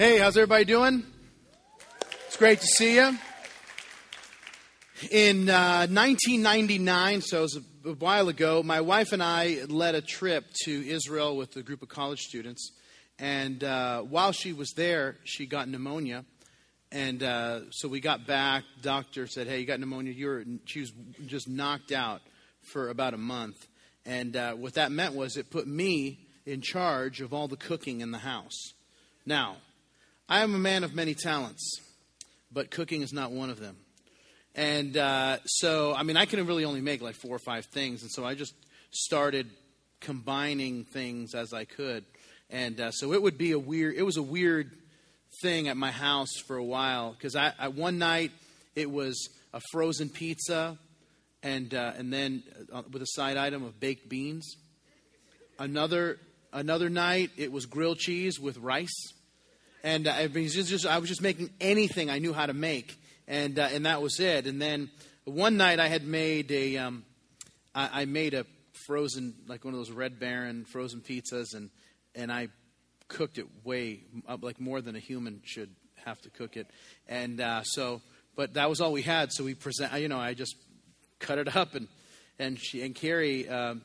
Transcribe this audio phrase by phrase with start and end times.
[0.00, 1.04] Hey, how's everybody doing?
[2.26, 3.18] It's great to see you.
[5.10, 10.00] In uh, 1999, so it was a, while ago, my wife and I led a
[10.00, 12.72] trip to Israel with a group of college students.
[13.18, 16.24] And uh, while she was there, she got pneumonia.
[16.90, 18.64] And uh, so we got back.
[18.80, 20.92] Doctor said, "Hey, you got pneumonia." You were, she was
[21.26, 22.22] just knocked out
[22.62, 23.68] for about a month.
[24.06, 28.00] And uh, what that meant was it put me in charge of all the cooking
[28.00, 28.72] in the house.
[29.26, 29.58] Now,
[30.32, 31.80] I am a man of many talents,
[32.52, 33.76] but cooking is not one of them.
[34.54, 38.02] And uh, so, I mean, I can really only make like four or five things.
[38.02, 38.54] And so I just
[38.92, 39.50] started
[39.98, 42.04] combining things as I could.
[42.48, 44.70] And uh, so it would be a weird, it was a weird
[45.42, 48.30] thing at my house for a while because I, I, one night
[48.76, 50.78] it was a frozen pizza
[51.42, 54.56] and uh, and then uh, with a side item of baked beans.
[55.58, 56.18] Another
[56.52, 59.12] another night it was grilled cheese with rice,
[59.82, 62.98] and uh, it was just, I was just making anything I knew how to make,
[63.26, 64.46] and uh, and that was it.
[64.46, 64.90] And then
[65.24, 67.04] one night I had made a um,
[67.74, 68.46] I, I made a
[68.86, 71.70] frozen like one of those Red Baron frozen pizzas, and
[72.14, 72.48] and I
[73.08, 74.00] cooked it way
[74.40, 75.70] like more than a human should
[76.04, 76.66] have to cook it,
[77.08, 78.02] and uh, so.
[78.36, 79.92] But that was all we had, so we present.
[80.00, 80.54] You know, I just
[81.20, 81.74] cut it up.
[81.74, 81.86] And,
[82.38, 83.76] and, she, and Carrie uh,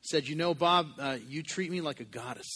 [0.00, 2.48] said, You know, Bob, uh, you treat me like a goddess.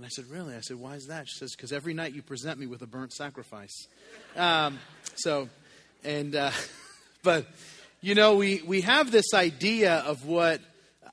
[0.00, 0.54] And I said, Really?
[0.54, 1.28] I said, Why is that?
[1.28, 3.86] She says, Because every night you present me with a burnt sacrifice.
[4.34, 4.78] Um,
[5.16, 5.50] so,
[6.02, 6.52] and, uh,
[7.22, 7.44] but,
[8.00, 10.62] you know, we, we have this idea of what,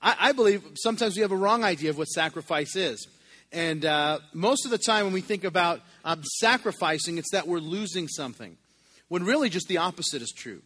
[0.01, 3.05] I, I, believe sometimes we have a wrong idea of what sacrifice is.
[3.51, 7.59] And uh, most of the time when we think about um, sacrificing, it's that we're
[7.59, 8.55] losing something.
[9.09, 10.61] When really just the opposite is true.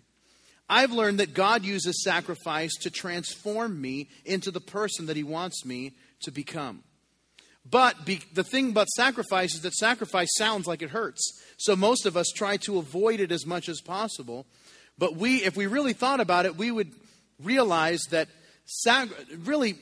[0.69, 5.66] I've learned that God uses sacrifice to transform me into the person that He wants
[5.66, 6.83] me to become.
[7.70, 11.42] But be, the thing about sacrifice is that sacrifice sounds like it hurts.
[11.58, 14.48] So most of us try to avoid it as much as possible.
[14.98, 16.92] But we, if we really thought about it, we would
[17.40, 18.30] realize that
[18.66, 19.09] sac-
[19.44, 19.75] really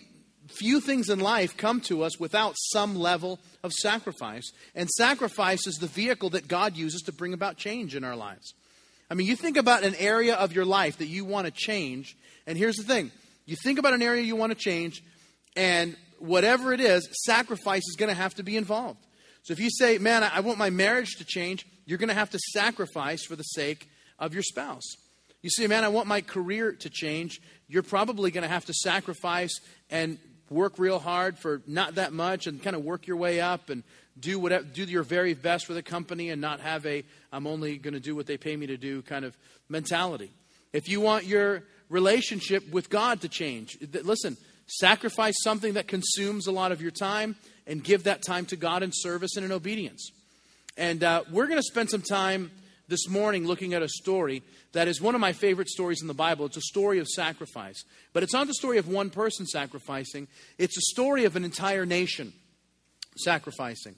[0.48, 4.52] few things in life come to us without some level of sacrifice.
[4.76, 8.54] And sacrifice is the vehicle that God uses to bring about change in our lives.
[9.10, 12.16] I mean, you think about an area of your life that you want to change,
[12.46, 13.12] and here's the thing
[13.46, 15.04] you think about an area you want to change,
[15.56, 19.06] and whatever it is, sacrifice is going to have to be involved.
[19.44, 22.30] So if you say, man, I want my marriage to change, you're going to have
[22.32, 24.96] to sacrifice for the sake of your spouse.
[25.42, 28.74] You say, man, I want my career to change, you're probably going to have to
[28.74, 29.60] sacrifice
[29.90, 30.18] and
[30.50, 33.84] work real hard for not that much and kind of work your way up and
[34.20, 37.78] do whatever, do your very best for the company and not have a I'm only
[37.78, 39.38] going to do what they pay me to do kind of
[39.70, 40.32] mentality.
[40.74, 44.36] If you want your relationship with God to change, listen,
[44.70, 47.36] sacrifice something that consumes a lot of your time
[47.68, 50.12] and give that time to God in service and in obedience.
[50.78, 52.52] And uh, we're going to spend some time
[52.88, 54.42] this morning looking at a story
[54.74, 56.46] that is one of my favorite stories in the Bible.
[56.46, 57.84] It's a story of sacrifice.
[58.14, 60.28] But it's not the story of one person sacrificing,
[60.58, 62.34] it's a story of an entire nation
[63.18, 63.96] sacrificing.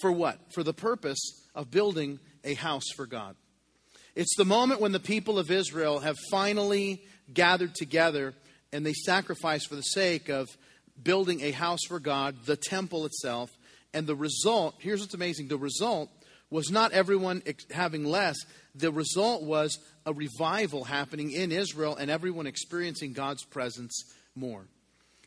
[0.00, 0.38] For what?
[0.52, 1.18] For the purpose
[1.54, 3.36] of building a house for God.
[4.14, 7.02] It's the moment when the people of Israel have finally
[7.32, 8.34] gathered together
[8.72, 10.48] and they sacrifice for the sake of
[11.02, 13.50] building a house for God, the temple itself.
[13.92, 16.10] And the result, here's what's amazing the result
[16.50, 18.36] was not everyone having less,
[18.74, 24.04] the result was a revival happening in Israel and everyone experiencing God's presence
[24.34, 24.66] more.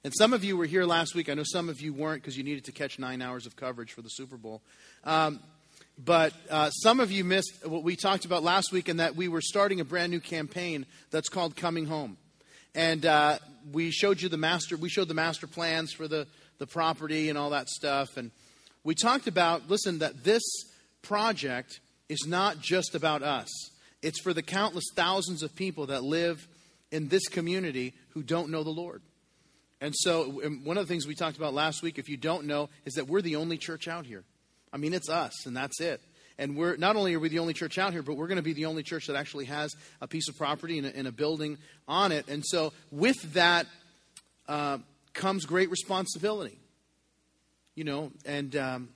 [0.04, 1.30] And some of you were here last week.
[1.30, 3.92] I know some of you weren't because you needed to catch nine hours of coverage
[3.92, 4.62] for the Super Bowl.
[5.04, 5.42] Um,
[5.98, 9.28] but uh, some of you missed what we talked about last week, and that we
[9.28, 12.18] were starting a brand new campaign that's called Coming Home.
[12.76, 13.40] And uh,
[13.72, 14.78] we showed you the master.
[14.78, 16.28] We showed the master plans for the
[16.60, 18.18] the property and all that stuff.
[18.18, 18.32] And
[18.84, 20.44] we talked about listen that this
[21.02, 23.50] project is not just about us.
[24.02, 26.48] It's for the countless thousands of people that live
[26.92, 29.02] in this community who don't know the Lord.
[29.82, 30.26] And so,
[30.64, 33.08] one of the things we talked about last week, if you don't know, is that
[33.08, 34.24] we're the only church out here.
[34.74, 36.02] I mean, it's us, and that's it.
[36.40, 38.42] And we're not only are we the only church out here, but we're going to
[38.42, 41.12] be the only church that actually has a piece of property and a, and a
[41.12, 42.30] building on it.
[42.30, 43.68] And so, with that
[44.48, 44.78] uh,
[45.14, 46.58] comes great responsibility.
[47.76, 48.90] You know, and um,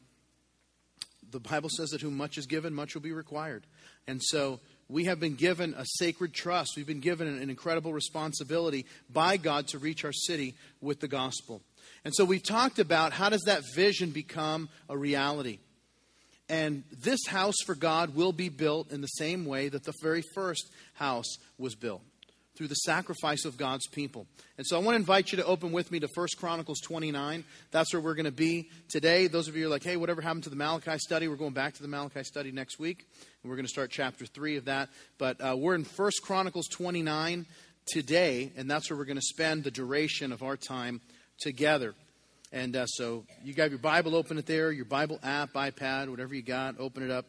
[1.32, 3.68] the Bible says that whom much is given, much will be required.
[4.08, 6.74] And so, we have been given a sacred trust.
[6.78, 11.62] We've been given an incredible responsibility by God to reach our city with the gospel.
[12.06, 15.60] And so we've talked about how does that vision become a reality?
[16.50, 20.24] And this house for God will be built in the same way that the very
[20.36, 22.02] first house was built
[22.56, 24.28] through the sacrifice of God's people.
[24.58, 27.44] And so I want to invite you to open with me to 1 Chronicles 29.
[27.72, 29.28] That's where we're going to be today.
[29.28, 31.28] Those of you are like, hey, whatever happened to the Malachi study?
[31.28, 33.08] We're going back to the Malachi study next week.
[33.42, 34.90] And we're going to start chapter 3 of that.
[35.18, 37.48] But uh, we're in 1 Chronicles 29
[37.88, 41.02] today, and that's where we're going to spend the duration of our time
[41.40, 41.96] together.
[42.54, 46.36] And uh, so you got your Bible, open it there, your Bible app, iPad, whatever
[46.36, 47.26] you got, open it up.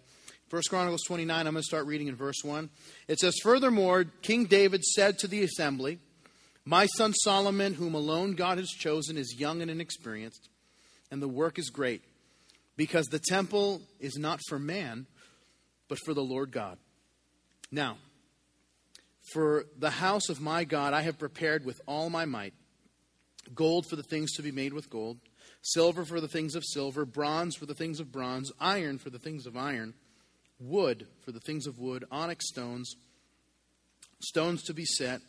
[0.48, 2.68] First Chronicles 29, I'm going to start reading in verse 1.
[3.08, 5.98] It says, Furthermore, King David said to the assembly,
[6.66, 10.50] My son Solomon, whom alone God has chosen, is young and inexperienced,
[11.10, 12.02] and the work is great,
[12.76, 15.06] because the temple is not for man,
[15.88, 16.76] but for the Lord God.
[17.72, 17.96] Now,
[19.32, 22.52] for the house of my God I have prepared with all my might
[23.54, 25.18] gold for the things to be made with gold,
[25.62, 29.18] silver for the things of silver, bronze for the things of bronze, iron for the
[29.18, 29.94] things of iron
[30.60, 32.94] wood for the things of wood, onyx stones,
[34.20, 35.20] stones to be set,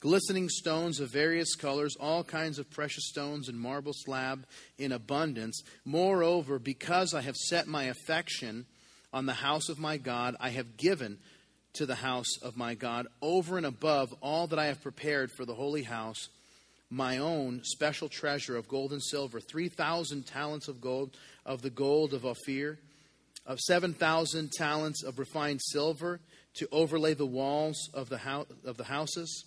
[0.00, 4.44] glistening stones of various colors, all kinds of precious stones and marble slab
[4.78, 5.62] in abundance.
[5.84, 8.66] Moreover, because I have set my affection
[9.12, 11.18] on the house of my God, I have given
[11.74, 15.44] to the house of my God over and above all that I have prepared for
[15.44, 16.28] the holy house
[16.90, 22.14] my own special treasure of gold and silver 3,000 talents of gold, of the gold
[22.14, 22.78] of Ophir
[23.46, 26.20] of 7,000 talents of refined silver
[26.54, 29.44] to overlay the walls of the, house, of the houses,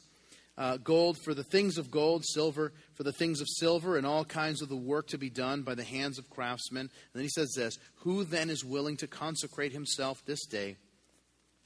[0.57, 4.25] uh, gold for the things of gold, silver for the things of silver, and all
[4.25, 6.81] kinds of the work to be done by the hands of craftsmen.
[6.81, 10.77] And then he says this Who then is willing to consecrate himself this day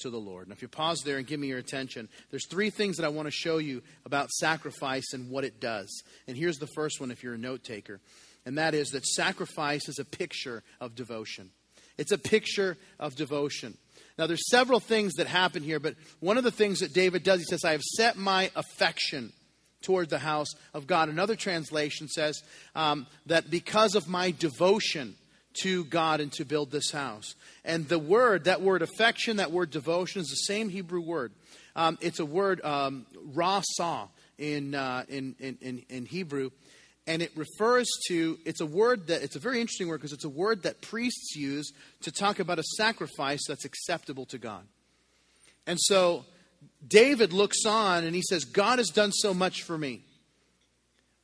[0.01, 0.47] to the Lord?
[0.47, 3.09] Now, if you pause there and give me your attention, there's three things that I
[3.09, 6.03] want to show you about sacrifice and what it does.
[6.27, 7.99] And here's the first one if you're a note taker,
[8.45, 11.51] and that is that sacrifice is a picture of devotion.
[11.97, 13.77] It's a picture of devotion.
[14.17, 17.39] Now, there's several things that happen here, but one of the things that David does,
[17.39, 19.33] he says, I have set my affection
[19.81, 21.09] toward the house of God.
[21.09, 22.41] Another translation says
[22.75, 25.15] um, that because of my devotion
[25.61, 27.35] to God and to build this house.
[27.63, 31.31] And the word, that word affection, that word devotion, is the same Hebrew word.
[31.75, 34.07] Um, it's a word, um, rasa,
[34.37, 36.49] in, uh, in, in, in Hebrew
[37.07, 40.25] and it refers to it's a word that it's a very interesting word because it's
[40.25, 41.71] a word that priests use
[42.01, 44.63] to talk about a sacrifice that's acceptable to God.
[45.67, 46.25] And so
[46.87, 50.01] David looks on and he says, God has done so much for me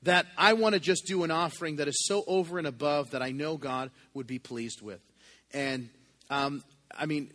[0.07, 3.21] that I want to just do an offering that is so over and above that
[3.21, 5.01] I know God would be pleased with.
[5.53, 5.89] And
[6.29, 6.63] um,
[6.97, 7.29] I mean,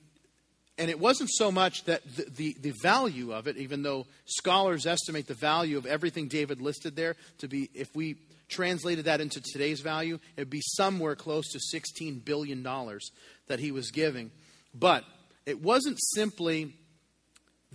[0.78, 4.86] and it wasn't so much that the, the, the, value of it, even though scholars
[4.86, 8.16] estimate the value of everything David listed there to be, if we
[8.48, 12.62] translated that into today's value, it'd be somewhere close to $16 billion
[13.48, 14.30] that he was giving.
[14.74, 15.04] But
[15.44, 16.74] it wasn't simply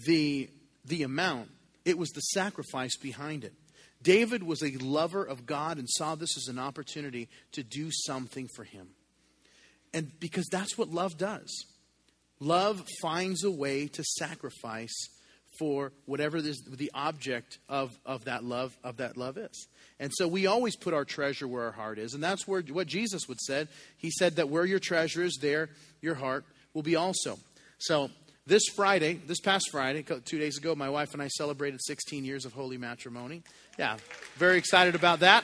[0.07, 0.49] the,
[0.85, 1.49] the amount,
[1.85, 3.53] it was the sacrifice behind it.
[4.01, 8.47] David was a lover of God and saw this as an opportunity to do something
[8.55, 8.89] for him.
[9.93, 11.65] And because that's what love does.
[12.39, 14.95] Love finds a way to sacrifice
[15.57, 19.67] for whatever this, the object of, of that love of that love is.
[19.99, 22.13] And so we always put our treasure where our heart is.
[22.13, 23.67] And that's where what Jesus would said.
[23.97, 25.69] He said that where your treasure is, there
[26.01, 27.39] your heart will be also.
[27.79, 28.11] So
[28.47, 32.45] this Friday, this past Friday, two days ago, my wife and I celebrated 16 years
[32.45, 33.43] of holy matrimony.
[33.77, 33.97] Yeah,
[34.37, 35.43] very excited about that.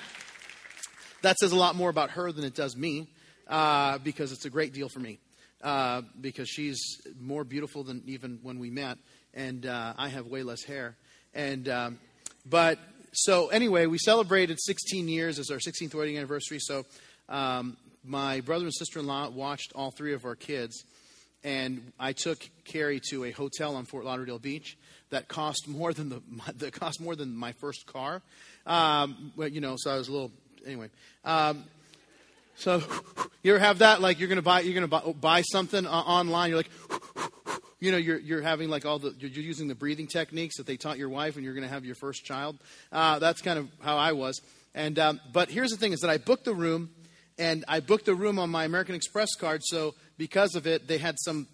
[1.22, 3.10] That says a lot more about her than it does me,
[3.48, 5.20] uh, because it's a great deal for me.
[5.62, 6.82] Uh, because she's
[7.20, 8.98] more beautiful than even when we met,
[9.34, 10.98] and uh, I have way less hair.
[11.34, 12.00] And um,
[12.46, 12.80] but
[13.14, 16.60] so anyway, we celebrated 16 years as our 16th wedding anniversary.
[16.60, 16.86] So
[17.30, 20.84] um, my brother and sister-in-law watched all three of our kids,
[21.44, 24.78] and I took Carrie to a hotel on Fort Lauderdale Beach
[25.10, 26.22] that cost more than the
[26.56, 28.22] that cost more than my first car.
[28.66, 30.32] Um, but you know, so I was a little
[30.66, 30.90] anyway.
[31.26, 31.66] Um,
[32.56, 32.82] so
[33.44, 34.02] you ever have that?
[34.02, 36.50] Like you're gonna buy you're gonna buy, buy something uh, online.
[36.50, 36.72] You're like
[37.84, 40.78] you know you're, you're having like all the you're using the breathing techniques that they
[40.78, 42.58] taught your wife when you're to have your first child
[42.94, 44.42] uh, that's kind of how i was
[44.74, 46.90] and um, but here's the thing is that i booked the room
[47.38, 50.98] and i booked the room on my american express card so because of it they
[50.98, 51.48] had some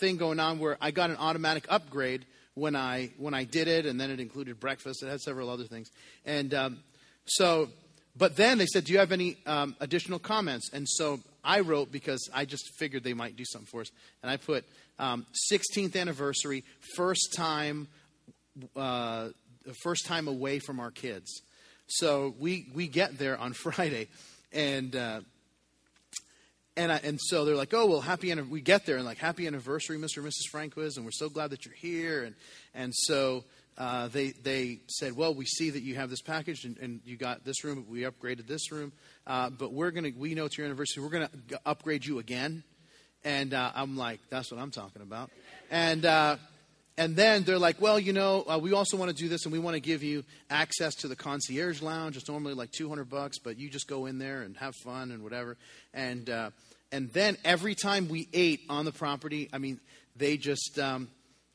[0.00, 3.86] thing going on where i got an automatic upgrade when i when i did it
[3.86, 5.02] and then it included breakfast.
[5.02, 5.88] It had several other things.
[6.24, 6.78] And um,
[7.24, 7.68] so
[8.16, 10.70] but then they said do you have any um, additional comments?
[10.72, 13.90] And so i wrote because i just figured they might do something for us.
[14.22, 14.64] And i put
[14.98, 16.64] um, 16th anniversary,
[16.96, 17.88] first time,
[18.76, 19.30] uh,
[19.82, 21.42] first time away from our kids.
[21.86, 24.08] So we we get there on Friday,
[24.52, 25.20] and uh,
[26.76, 29.46] and I, and so they're like, oh well, happy we get there and like happy
[29.46, 30.18] anniversary, Mr.
[30.18, 30.48] and Mrs.
[30.50, 32.34] Franquez, and we're so glad that you're here, and
[32.74, 33.44] and so
[33.78, 37.16] uh, they they said, well, we see that you have this package and, and you
[37.16, 37.86] got this room.
[37.88, 38.92] We upgraded this room,
[39.26, 41.02] uh, but we're gonna we know it's your anniversary.
[41.02, 41.30] We're gonna
[41.64, 42.64] upgrade you again.
[43.24, 45.30] And uh, I'm like, that's what I'm talking about.
[45.70, 46.36] And uh,
[46.98, 49.52] and then they're like, well, you know, uh, we also want to do this, and
[49.52, 52.16] we want to give you access to the concierge lounge.
[52.16, 55.22] It's normally like 200 bucks, but you just go in there and have fun and
[55.22, 55.56] whatever.
[55.94, 56.50] And uh,
[56.90, 59.80] and then every time we ate on the property, I mean,
[60.16, 61.08] they just um,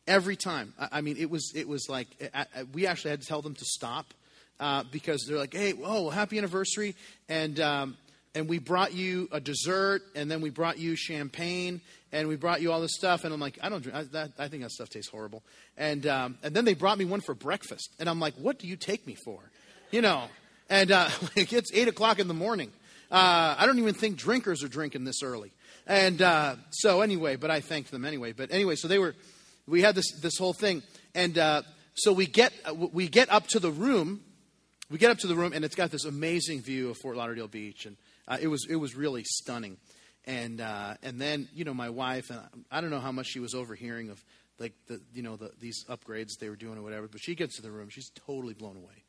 [0.08, 0.74] every time.
[0.80, 3.44] I, I, mean, it was it was like I, I, we actually had to tell
[3.44, 4.08] them to stop
[4.60, 6.96] uh, because they're like, hey, oh, happy anniversary,
[7.30, 7.60] and.
[7.60, 7.98] Um,
[8.38, 12.62] and we brought you a dessert, and then we brought you champagne, and we brought
[12.62, 13.24] you all this stuff.
[13.24, 13.98] And I'm like, I don't drink.
[13.98, 15.42] I, that, I think that stuff tastes horrible.
[15.76, 18.68] And um, and then they brought me one for breakfast, and I'm like, what do
[18.68, 19.40] you take me for?
[19.90, 20.26] You know.
[20.70, 22.72] And uh, it's eight o'clock in the morning.
[23.10, 25.52] Uh, I don't even think drinkers are drinking this early.
[25.88, 28.34] And uh, so anyway, but I thanked them anyway.
[28.34, 29.16] But anyway, so they were.
[29.66, 30.84] We had this this whole thing,
[31.16, 31.64] and uh,
[31.96, 32.54] so we get
[32.94, 34.22] we get up to the room.
[34.92, 37.48] We get up to the room, and it's got this amazing view of Fort Lauderdale
[37.48, 39.78] Beach, and uh, it was it was really stunning.
[40.26, 43.40] And uh, and then you know my wife and I don't know how much she
[43.40, 44.24] was overhearing of
[44.60, 47.08] like the you know the, these upgrades they were doing or whatever.
[47.08, 49.04] But she gets to the room, she's totally blown away.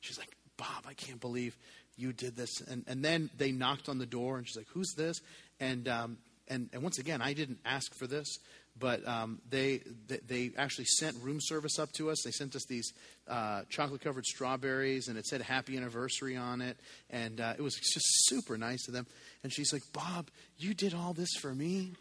[0.00, 1.56] She's like, Bob, I can't believe
[1.96, 2.60] you did this.
[2.62, 5.20] And and then they knocked on the door, and she's like, Who's this?
[5.60, 6.18] And um,
[6.48, 8.38] and and once again, I didn't ask for this
[8.78, 9.82] but um, they,
[10.26, 12.22] they actually sent room service up to us.
[12.24, 12.92] They sent us these
[13.28, 16.76] uh, chocolate covered strawberries, and it said happy anniversary on it.
[17.10, 19.06] And uh, it was just super nice to them.
[19.42, 20.28] And she's like, Bob,
[20.58, 21.92] you did all this for me?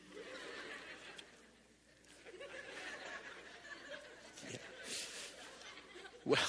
[4.49, 4.57] yeah.
[6.25, 6.39] Well,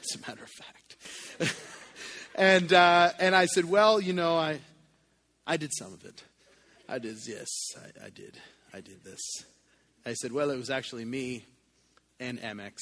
[0.00, 1.54] as a matter of fact.
[2.34, 4.60] and, uh, and I said, Well, you know, I,
[5.46, 6.22] I did some of it.
[6.88, 8.38] I did, yes, I, I did.
[8.76, 9.22] I did this.
[10.04, 11.46] I said, Well, it was actually me
[12.20, 12.74] and Amex.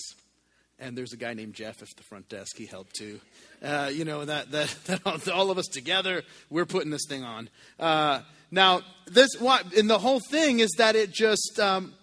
[0.80, 2.56] And there's a guy named Jeff at the front desk.
[2.56, 3.20] He helped too.
[3.62, 7.48] Uh, you know, that, that, that all of us together, we're putting this thing on.
[7.78, 11.94] Uh, now, this and the whole thing is that it just, um,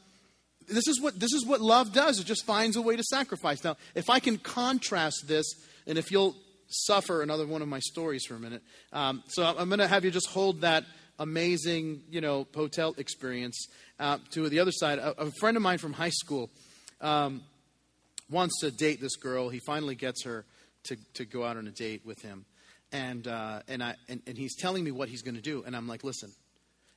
[0.70, 2.18] this is what this is what love does.
[2.18, 3.62] It just finds a way to sacrifice.
[3.62, 5.46] Now, if I can contrast this,
[5.86, 6.38] and if you'll
[6.70, 8.62] suffer another one of my stories for a minute,
[8.94, 10.86] um, so I'm going to have you just hold that
[11.22, 13.68] amazing, you know, hotel experience.
[14.00, 16.50] Uh, to the other side, a, a, friend of mine from high school
[17.00, 17.42] um,
[18.30, 19.50] wants to date this girl.
[19.50, 20.46] He finally gets her
[20.86, 22.46] to, to go out on a date with him.
[22.92, 25.64] And, uh, and, I, and, and he's telling me what he's going to do.
[25.64, 26.32] And I'm like, listen,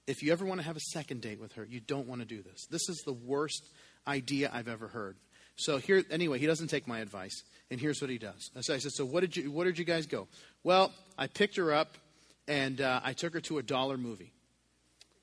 [0.06, 2.26] if you ever want to have a second date with her, you don't want to
[2.26, 2.66] do this.
[2.70, 3.62] This is the worst
[4.08, 5.16] idea I've ever heard.
[5.56, 8.50] So here, anyway, he doesn't take my advice, and here's what he does.
[8.60, 9.52] So I said, "So what did you?
[9.52, 10.26] What did you guys go?"
[10.64, 11.96] Well, I picked her up
[12.46, 14.32] and uh, I took her to a dollar movie.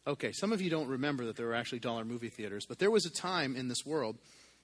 [0.07, 2.89] Okay, some of you don't remember that there were actually dollar movie theaters, but there
[2.89, 4.17] was a time in this world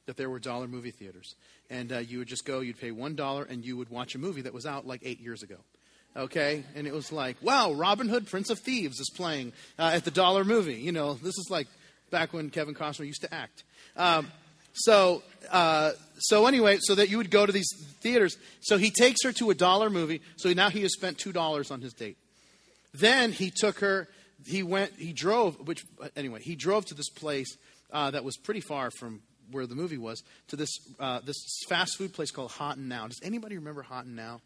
[0.07, 1.35] that there were dollar movie theaters.
[1.69, 4.41] And uh, you would just go, you'd pay $1, and you would watch a movie
[4.41, 5.57] that was out like eight years ago.
[6.15, 6.63] Okay?
[6.75, 10.11] And it was like, wow, Robin Hood, Prince of Thieves is playing uh, at the
[10.11, 10.75] dollar movie.
[10.75, 11.67] You know, this is like
[12.09, 13.63] back when Kevin Costner used to act.
[13.95, 14.31] Um,
[14.73, 18.37] so, uh, so anyway, so that you would go to these theaters.
[18.61, 20.21] So he takes her to a dollar movie.
[20.37, 22.17] So now he has spent $2 on his date.
[22.99, 24.07] Then he took her,
[24.45, 25.85] he went, he drove, which,
[26.15, 27.57] anyway, he drove to this place
[27.91, 31.37] uh, that was pretty far from where the movie was, to this, uh, this
[31.69, 33.07] fast food place called Hot and Now.
[33.07, 34.41] Does anybody remember Hot and Now?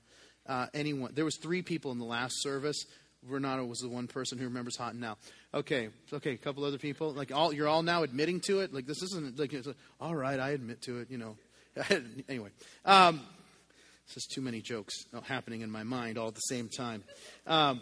[0.46, 1.12] Uh, anyone?
[1.14, 2.86] There was three people in the last service.
[3.28, 5.18] Renato was the one person who remembers Hot and Now.
[5.54, 7.14] Okay, okay, a couple other people.
[7.14, 8.74] Like all, you're all now admitting to it.
[8.74, 11.12] Like this isn't like, like all right, I admit to it.
[11.12, 11.38] You know.
[12.30, 12.50] anyway,
[12.84, 13.22] um,
[14.08, 17.04] this is too many jokes happening in my mind all at the same time.
[17.48, 17.82] Um,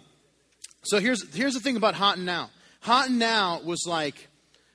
[0.84, 2.50] so here's, here's the thing about Hot and Now.
[2.82, 4.28] Hot and Now was like,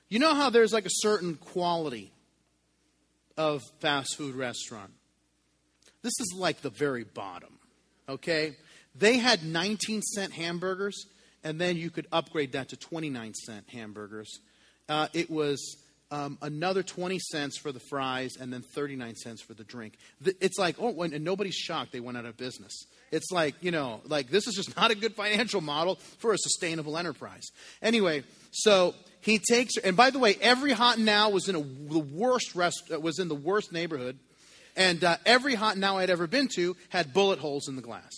[0.09, 2.11] you know how there's like a certain quality
[3.37, 4.91] of fast food restaurant?
[6.01, 7.57] This is like the very bottom,
[8.07, 8.55] okay?
[8.93, 11.05] They had 19 cent hamburgers,
[11.43, 14.39] and then you could upgrade that to 29 cent hamburgers.
[14.87, 15.77] Uh, it was
[16.11, 19.97] um, another 20 cents for the fries and then 39 cents for the drink.
[20.23, 22.85] It's like, oh, and nobody's shocked they went out of business.
[23.11, 26.37] It's like, you know, like this is just not a good financial model for a
[26.37, 27.47] sustainable enterprise.
[27.81, 31.61] Anyway, so he takes, her, and by the way, every hot now was in a,
[31.61, 34.19] the worst rest, uh, was in the worst neighborhood,
[34.75, 38.11] and uh, every hot now I'd ever been to had bullet holes in the glass.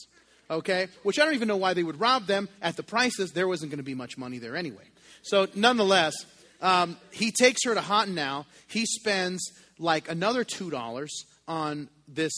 [0.50, 3.34] Okay, which I don't even know why they would rob them at the prices.
[3.34, 4.86] There wasn't going to be much money there anyway.
[5.22, 6.14] So nonetheless,
[6.62, 8.46] um, he takes her to Hot Now.
[8.68, 12.34] He spends like another two dollars on this,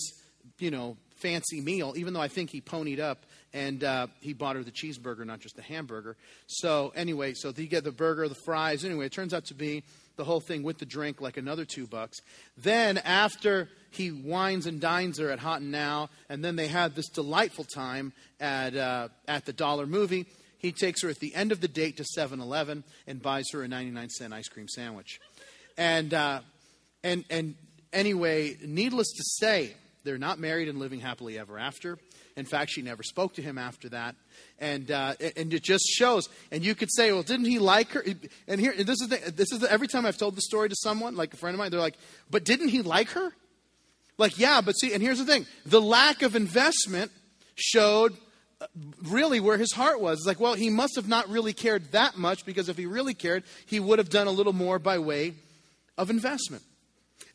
[0.60, 4.56] you know, fancy meal, even though I think he ponied up and uh, he bought
[4.56, 6.16] her the cheeseburger, not just the hamburger.
[6.48, 8.86] So anyway, so you get the burger, the fries.
[8.86, 9.84] Anyway, it turns out to be
[10.18, 12.20] the whole thing with the drink, like another two bucks.
[12.58, 16.94] Then, after he wines and dines her at Hot and Now, and then they have
[16.94, 20.28] this delightful time at, uh, at the dollar movie,
[20.60, 23.63] he takes her at the end of the date to 7 Eleven and buys her
[23.63, 25.20] a 99 cent ice cream sandwich.
[25.78, 26.42] And, uh,
[27.04, 27.56] and, and
[27.92, 29.74] anyway, needless to say,
[30.04, 31.98] they're not married and living happily ever after.
[32.36, 34.16] In fact, she never spoke to him after that.
[34.60, 36.30] And, uh, and it just shows.
[36.51, 38.04] And you could say, well, didn't he like her?
[38.48, 40.75] And here, this is, the, this is the, every time I've told the story to
[40.78, 41.98] someone, like a friend of mine, they're like,
[42.30, 43.34] but didn't he like her?
[44.18, 47.12] Like, yeah, but see, and here's the thing the lack of investment
[47.56, 48.18] showed
[49.04, 50.20] really where his heart was.
[50.20, 53.13] It's like, well, he must have not really cared that much because if he really
[53.13, 55.34] cared, he would have done a little more by way
[55.98, 56.63] of investment.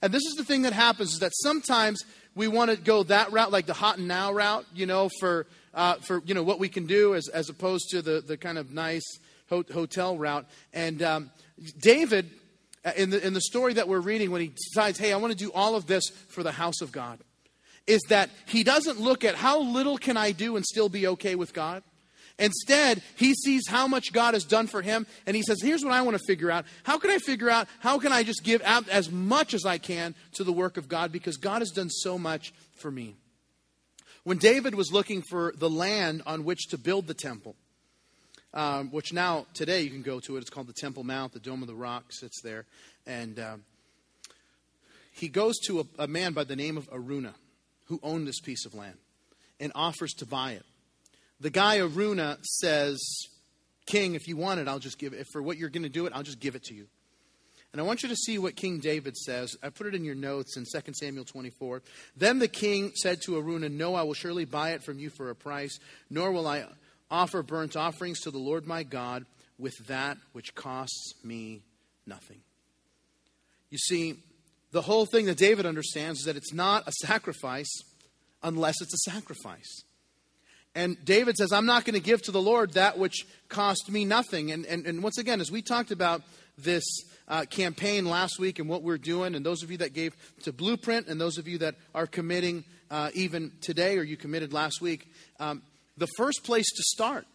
[0.02, 2.02] And this is the thing that happens is that sometimes
[2.34, 5.46] we want to go that route, like the hot and now route, you know, for,
[5.72, 8.58] uh, for you know, what we can do as, as opposed to the, the kind
[8.58, 9.04] of nice
[9.48, 10.46] ho- hotel route.
[10.72, 11.30] And um,
[11.78, 12.28] David,
[12.84, 15.32] uh, in the, in the story that we're reading, when he decides, hey, I want
[15.32, 17.18] to do all of this for the house of God,
[17.86, 21.34] is that he doesn't look at how little can I do and still be okay
[21.34, 21.82] with God.
[22.38, 25.92] Instead, he sees how much God has done for him, and he says, Here's what
[25.92, 26.64] I want to figure out.
[26.82, 29.78] How can I figure out how can I just give out as much as I
[29.78, 33.14] can to the work of God because God has done so much for me?
[34.24, 37.54] When David was looking for the land on which to build the temple,
[38.52, 41.40] um, which now today you can go to it, it's called the Temple Mount, the
[41.40, 42.64] Dome of the Rock sits there,
[43.06, 43.56] and uh,
[45.12, 47.34] he goes to a, a man by the name of Araunah
[47.86, 48.96] who owned this piece of land
[49.60, 50.64] and offers to buy it.
[51.40, 53.00] The guy Araunah says,
[53.86, 55.26] King, if you want it, I'll just give it.
[55.32, 56.86] For what you're going to do it, I'll just give it to you.
[57.72, 59.56] And I want you to see what King David says.
[59.60, 61.82] I put it in your notes in 2 Samuel 24.
[62.16, 65.28] Then the king said to Araunah, No, I will surely buy it from you for
[65.28, 66.66] a price, nor will I
[67.10, 69.26] offer burnt offerings to the Lord my God
[69.58, 71.62] with that which costs me
[72.06, 72.38] nothing.
[73.70, 74.14] You see,
[74.74, 77.70] the whole thing that David understands is that it's not a sacrifice
[78.42, 79.84] unless it's a sacrifice.
[80.74, 84.04] And David says, I'm not going to give to the Lord that which cost me
[84.04, 84.50] nothing.
[84.50, 86.22] And, and, and once again, as we talked about
[86.58, 86.82] this
[87.28, 90.52] uh, campaign last week and what we're doing, and those of you that gave to
[90.52, 94.80] Blueprint, and those of you that are committing uh, even today or you committed last
[94.80, 95.06] week,
[95.38, 95.62] um,
[95.96, 97.28] the first place to start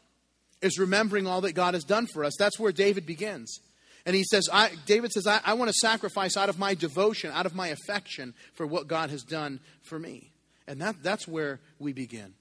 [0.61, 2.33] is remembering all that God has done for us.
[2.37, 3.61] That's where David begins.
[4.09, 7.29] And he says, I, David says, I, I want to sacrifice out of my devotion,
[7.31, 10.31] out of my affection for what God has done for me.
[10.67, 12.33] And that, that's where we begin.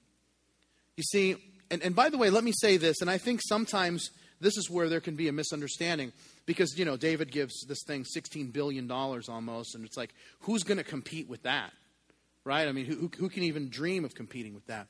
[0.97, 1.37] You see,
[1.71, 4.09] and, and by the way, let me say this, and I think sometimes
[4.41, 6.15] this is where there can be a misunderstanding
[6.47, 10.79] because, you know, David gives this thing $16 billion almost, and it's like, who's going
[10.79, 11.75] to compete with that?
[12.45, 12.67] Right?
[12.67, 14.87] I mean, who, who can even dream of competing with that?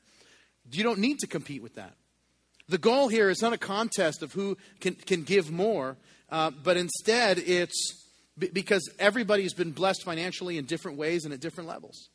[0.71, 1.95] You don't need to compete with that.
[2.69, 5.97] The goal here is not a contest of who can, can give more,
[6.31, 8.05] uh, but instead it's
[8.37, 12.09] because everybody's been blessed financially in different ways and at different levels.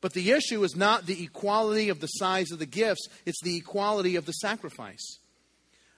[0.00, 3.56] But the issue is not the equality of the size of the gifts, it's the
[3.56, 5.18] equality of the sacrifice.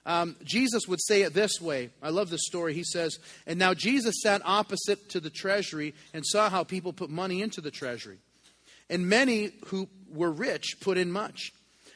[0.05, 1.89] Um, Jesus would say it this way.
[2.01, 2.75] I love this story.
[2.75, 7.09] He says, And now Jesus sat opposite to the treasury and saw how people put
[7.09, 8.19] money into the treasury.
[8.87, 11.51] And many who were rich put in much.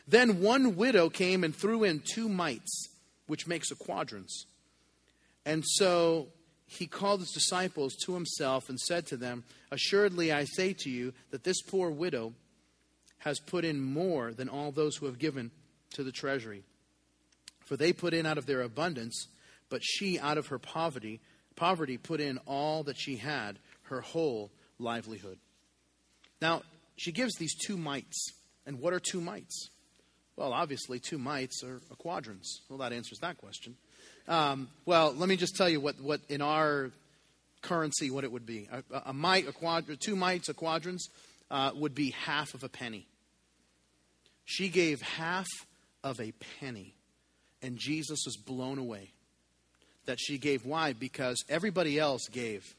[0.08, 2.90] Then one widow came and threw in two mites,
[3.28, 4.48] which makes a quadrans.
[5.46, 6.28] And so
[6.66, 11.14] he called his disciples to himself and said to them, Assuredly, I say to you
[11.32, 12.34] that this poor widow
[13.20, 15.52] has put in more than all those who have given
[15.96, 16.64] to the treasury.
[17.66, 19.28] For they put in out of their abundance,
[19.70, 21.20] but she out of her poverty,
[21.56, 25.38] poverty put in all that she had, her whole livelihood.
[26.42, 26.62] Now,
[26.96, 28.34] she gives these two mites.
[28.66, 29.70] And what are two mites?
[30.36, 32.62] Well, obviously, two mites are a quadrans.
[32.70, 33.76] Well, that answers that question.
[34.30, 36.92] Um, well, let me just tell you what, what in our
[37.62, 38.70] currency what it would be.
[38.72, 41.10] A, a mite, a quadr- two mites, a quadrans
[41.50, 43.08] uh, would be half of a penny.
[44.46, 45.48] She gave half
[46.04, 46.94] of a penny,
[47.64, 49.12] and Jesus was blown away
[50.06, 50.64] that she gave.
[50.64, 50.94] Why?
[50.94, 52.76] Because everybody else gave,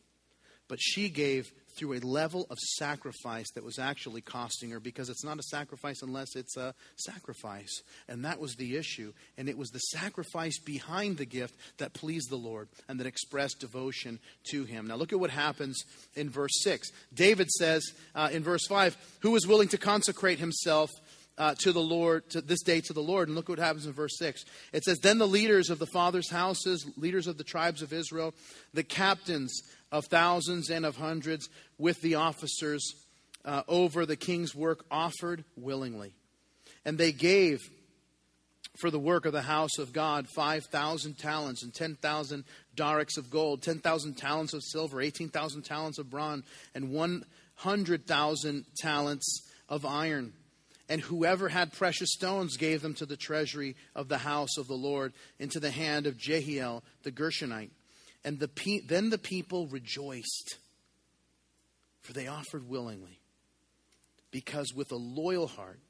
[0.70, 5.24] but she gave through a level of sacrifice that was actually costing her because it's
[5.24, 7.83] not a sacrifice unless it's a sacrifice.
[8.09, 9.12] And that was the issue.
[9.37, 13.61] And it was the sacrifice behind the gift that pleased the Lord and that expressed
[13.61, 14.87] devotion to Him.
[14.87, 15.83] Now, look at what happens
[16.14, 16.88] in verse 6.
[17.12, 20.90] David says uh, in verse 5 Who is willing to consecrate himself?
[21.38, 23.28] Uh, to the Lord, to this day to the Lord.
[23.28, 24.44] And look what happens in verse 6.
[24.74, 28.35] It says, Then the leaders of the fathers' houses, leaders of the tribes of Israel,
[28.74, 31.48] the captains of thousands and of hundreds
[31.79, 32.94] with the officers
[33.44, 36.14] uh, over the king's work offered willingly.
[36.85, 37.61] And they gave
[38.81, 42.44] for the work of the house of God 5,000 talents and 10,000
[42.76, 49.85] darics of gold, 10,000 talents of silver, 18,000 talents of bronze, and 100,000 talents of
[49.85, 50.33] iron.
[50.88, 54.74] And whoever had precious stones gave them to the treasury of the house of the
[54.74, 57.70] Lord, into the hand of Jehiel the Gershonite.
[58.24, 60.59] And the pe- then the people rejoiced,
[62.02, 63.20] for they offered willingly,
[64.30, 65.80] because with a loyal heart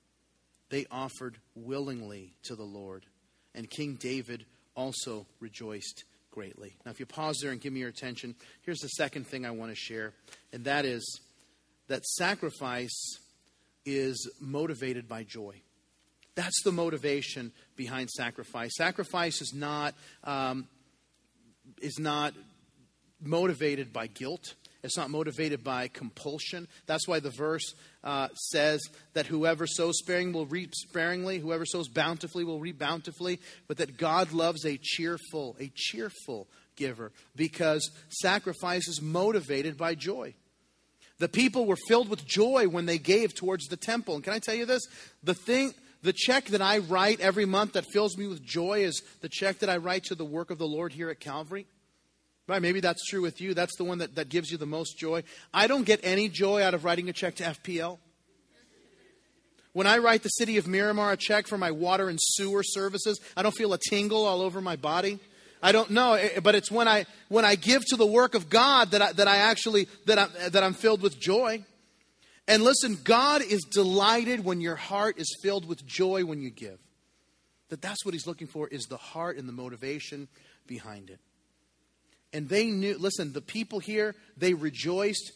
[0.71, 3.05] they offered willingly to the Lord.
[3.55, 6.77] And King David also rejoiced greatly.
[6.85, 9.51] Now, if you pause there and give me your attention, here's the second thing I
[9.51, 10.13] want to share,
[10.53, 11.21] and that is
[11.89, 13.19] that sacrifice
[13.85, 15.61] is motivated by joy.
[16.37, 18.71] That's the motivation behind sacrifice.
[18.77, 20.69] Sacrifice is not um,
[21.81, 22.35] is not
[23.21, 24.55] motivated by guilt.
[24.83, 26.67] It's not motivated by compulsion.
[26.87, 28.81] That's why the verse uh, says
[29.13, 33.99] that whoever sows sparing will reap sparingly, whoever sows bountifully will reap bountifully, but that
[33.99, 40.35] God loves a cheerful, a cheerful giver because sacrifice is motivated by joy.
[41.19, 44.15] The people were filled with joy when they gave towards the temple.
[44.15, 44.83] And can I tell you this?
[45.23, 49.03] The thing, the check that I write every month that fills me with joy is
[49.21, 51.67] the check that I write to the work of the Lord here at Calvary.
[52.49, 52.63] Right?
[52.63, 53.55] Maybe that's true with you.
[53.55, 55.23] That's the one that, that gives you the most joy.
[55.55, 57.99] I don't get any joy out of writing a check to FPL.
[59.73, 63.21] When I write the city of Miramar a check for my water and sewer services,
[63.37, 65.21] I don't feel a tingle all over my body.
[65.63, 68.49] I don't know, eh, but it's when I when I give to the work of
[68.49, 71.65] God that I, that I actually that I that I'm filled with joy.
[72.51, 76.81] And listen, God is delighted when your heart is filled with joy when you give.
[77.69, 80.27] That that's what he's looking for is the heart and the motivation
[80.67, 81.21] behind it.
[82.33, 85.31] And they knew, listen, the people here, they rejoiced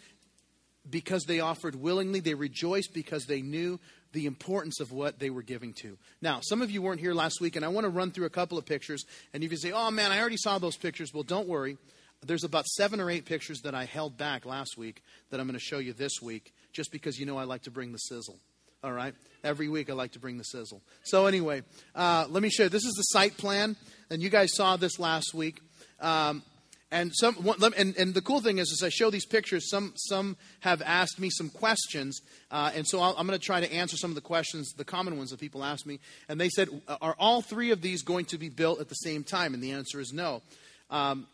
[0.91, 2.19] because they offered willingly.
[2.19, 3.79] They rejoiced because they knew
[4.13, 5.97] the importance of what they were giving to.
[6.21, 8.31] Now, some of you weren't here last week, and I want to run through a
[8.31, 9.05] couple of pictures.
[9.33, 11.79] And if you say, oh man, I already saw those pictures, well, don't worry.
[12.27, 15.59] There's about seven or eight pictures that I held back last week that I'm going
[15.59, 18.39] to show you this week, just because you know I like to bring the sizzle.
[18.83, 19.15] All right?
[19.43, 20.83] Every week I like to bring the sizzle.
[21.05, 21.63] So, anyway,
[21.95, 22.69] uh, let me show you.
[22.69, 23.77] This is the site plan,
[24.11, 25.61] and you guys saw this last week.
[26.01, 26.43] Um,
[26.91, 27.37] and some,
[27.77, 31.19] and, and the cool thing is, as I show these pictures, some some have asked
[31.19, 34.15] me some questions, uh, and so i am going to try to answer some of
[34.15, 35.99] the questions, the common ones that people ask me.
[36.29, 36.69] And they said,
[37.01, 39.73] "Are all three of these going to be built at the same time?" And the
[39.73, 40.43] answer is no.
[40.89, 41.27] Um,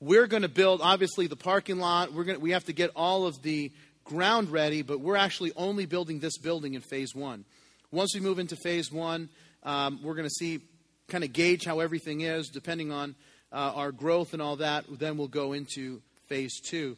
[0.00, 2.12] we're going to build, obviously, the parking lot.
[2.12, 3.70] We're going we have to get all of the
[4.04, 7.44] ground ready, but we're actually only building this building in phase one.
[7.90, 9.28] Once we move into phase one,
[9.62, 10.60] um, we're going to see,
[11.08, 13.14] kind of gauge how everything is, depending on
[13.52, 16.96] uh, our growth and all that, then we'll go into phase two.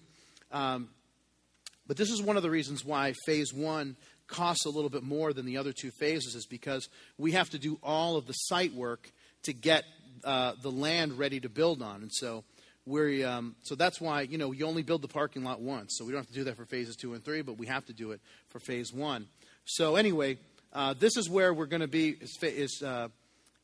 [0.52, 0.88] Um,
[1.86, 5.32] but this is one of the reasons why phase one costs a little bit more
[5.32, 6.88] than the other two phases, is because
[7.18, 9.84] we have to do all of the site work to get
[10.24, 12.02] uh, the land ready to build on.
[12.02, 12.42] And so
[12.86, 15.96] we um, so that's why you know you only build the parking lot once.
[15.98, 17.84] So we don't have to do that for phases two and three, but we have
[17.86, 19.26] to do it for phase one.
[19.64, 20.38] So anyway,
[20.72, 22.10] uh, this is where we're going to be.
[22.20, 23.08] Is, is uh,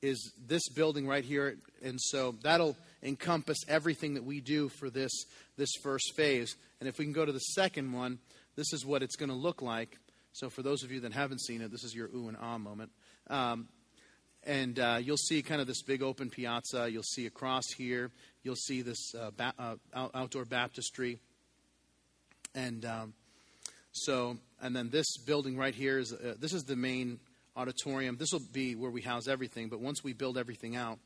[0.02, 1.56] is this building right here.
[1.82, 5.12] And so that'll encompass everything that we do for this,
[5.56, 6.56] this first phase.
[6.80, 8.18] And if we can go to the second one,
[8.56, 9.96] this is what it's going to look like.
[10.32, 12.58] So for those of you that haven't seen it, this is your ooh and ah
[12.58, 12.90] moment.
[13.30, 13.68] Um,
[14.44, 16.90] and uh, you'll see kind of this big open piazza.
[16.90, 18.10] You'll see across here,
[18.42, 21.18] you'll see this uh, ba- uh, outdoor baptistry.
[22.54, 23.14] And um,
[23.92, 27.20] so, and then this building right here is uh, this is the main
[27.56, 28.16] auditorium.
[28.16, 30.98] This will be where we house everything, but once we build everything out,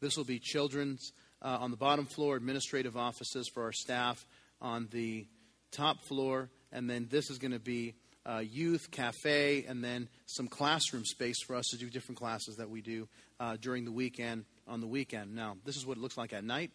[0.00, 4.24] this will be children's uh, on the bottom floor, administrative offices for our staff
[4.60, 5.26] on the
[5.70, 7.94] top floor, and then this is going to be
[8.24, 12.68] uh, youth cafe, and then some classroom space for us to do different classes that
[12.68, 15.34] we do uh, during the weekend on the weekend.
[15.34, 16.70] Now, this is what it looks like at night,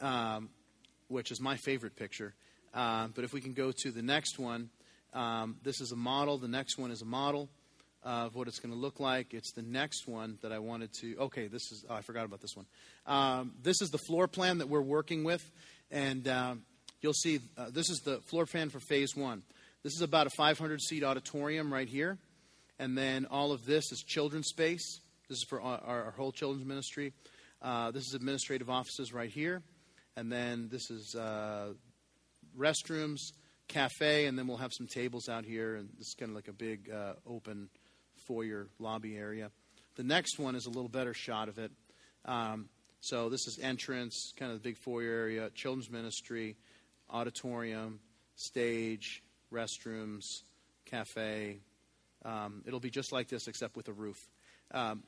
[0.00, 0.50] um,
[1.08, 2.34] which is my favorite picture.
[2.74, 4.70] Uh, but if we can go to the next one,
[5.12, 6.38] um, this is a model.
[6.38, 7.48] The next one is a model
[8.02, 9.34] of what it's going to look like.
[9.34, 11.16] It's the next one that I wanted to.
[11.18, 11.84] Okay, this is.
[11.88, 12.66] Oh, I forgot about this one.
[13.06, 15.42] Um, this is the floor plan that we're working with,
[15.90, 16.62] and um,
[17.00, 19.42] you'll see uh, this is the floor plan for phase one.
[19.82, 22.18] This is about a 500 seat auditorium right here,
[22.78, 25.00] and then all of this is children's space.
[25.32, 27.14] This is for our, our whole children's ministry.
[27.62, 29.62] Uh, this is administrative offices right here,
[30.14, 31.72] and then this is uh,
[32.54, 33.16] restrooms,
[33.66, 36.48] cafe, and then we'll have some tables out here, and this is kind of like
[36.48, 37.70] a big uh, open
[38.26, 39.50] foyer lobby area.
[39.94, 41.72] The next one is a little better shot of it.
[42.26, 42.68] Um,
[43.00, 46.56] so this is entrance, kind of the big foyer area, children's ministry,
[47.08, 48.00] auditorium,
[48.36, 50.24] stage, restrooms,
[50.84, 51.60] cafe.
[52.22, 54.28] Um, it'll be just like this except with a roof.
[54.72, 55.02] Um,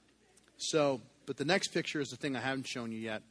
[0.56, 3.22] So, but the next picture is the thing I haven't shown you yet,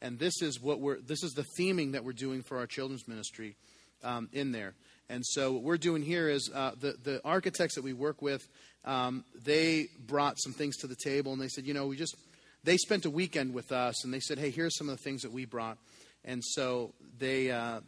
[0.00, 1.00] and this is what we're.
[1.00, 3.56] This is the theming that we're doing for our children's ministry
[4.02, 4.74] um, in there.
[5.08, 8.46] And so what we're doing here is uh, the the architects that we work with,
[8.84, 12.16] um, they brought some things to the table, and they said, you know, we just
[12.62, 15.22] they spent a weekend with us, and they said, hey, here's some of the things
[15.22, 15.78] that we brought,
[16.24, 17.80] and so they, uh,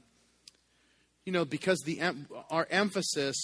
[1.25, 2.01] you know, because the
[2.51, 3.37] our emphasis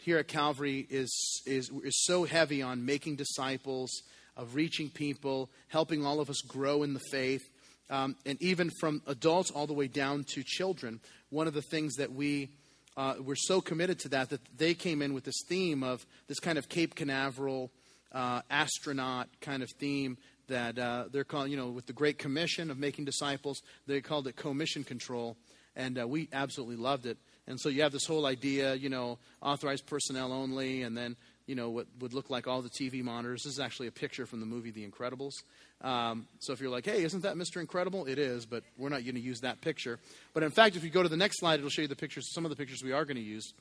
[0.00, 3.90] here at Calvary is is is so heavy on making disciples,
[4.36, 7.42] of reaching people, helping all of us grow in the faith.
[7.90, 11.94] Um, and even from adults all the way down to children, one of the things
[11.96, 12.48] that we
[12.96, 16.38] uh, we're so committed to that that they came in with this theme of this
[16.38, 17.70] kind of Cape Canaveral
[18.12, 20.16] uh, astronaut kind of theme
[20.46, 24.28] that uh, they're calling, you know, with the Great Commission of making disciples, they called
[24.28, 25.36] it commission control,
[25.74, 27.18] and uh, we absolutely loved it.
[27.46, 31.54] And so you have this whole idea, you know, authorized personnel only, and then you
[31.54, 33.42] know what would look like all the TV monitors.
[33.44, 35.32] This is actually a picture from the movie The Incredibles.
[35.80, 37.60] Um, so if you're like, hey, isn't that Mr.
[37.60, 38.06] Incredible?
[38.06, 39.98] It is, but we're not going to use that picture.
[40.32, 42.32] But in fact, if you go to the next slide, it'll show you the pictures,
[42.32, 43.52] some of the pictures we are going to use,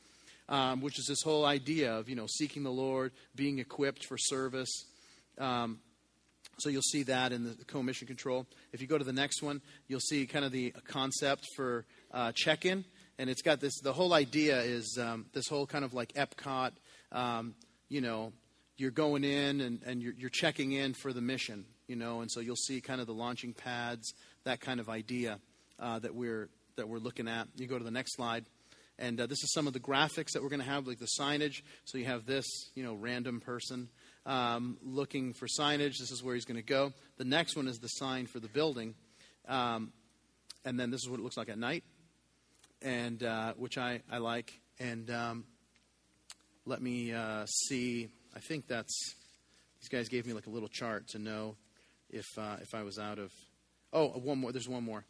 [0.47, 4.17] um, which is this whole idea of you know seeking the Lord, being equipped for
[4.17, 4.85] service.
[5.37, 5.79] Um,
[6.59, 8.45] so you'll see that in the co-mission control.
[8.71, 12.31] If you go to the next one, you'll see kind of the concept for uh,
[12.35, 12.85] check-in,
[13.17, 13.79] and it's got this.
[13.79, 16.71] The whole idea is um, this whole kind of like Epcot.
[17.93, 18.33] You know,
[18.77, 22.31] you're going in and, and you're, you're checking in for the mission you know, and
[22.31, 24.13] so you'll see kind of the launching pads,
[24.45, 25.39] that kind of idea
[25.79, 27.47] uh, that we're that we're looking at.
[27.55, 28.45] You go to the next slide,
[28.97, 31.09] and uh, this is some of the graphics that we're going to have, like the
[31.19, 31.61] signage.
[31.85, 33.89] So you have this, you know, random person
[34.25, 35.97] um, looking for signage.
[35.99, 36.93] This is where he's going to go.
[37.17, 38.95] The next one is the sign for the building,
[39.47, 39.91] um,
[40.65, 41.83] and then this is what it looks like at night,
[42.81, 44.59] and uh, which I I like.
[44.79, 45.43] And um,
[46.65, 48.09] let me uh, see.
[48.35, 49.15] I think that's
[49.81, 51.55] these guys gave me like a little chart to know
[52.09, 53.31] if uh, if I was out of.
[53.91, 54.51] Oh, one more.
[54.51, 55.03] There's one more,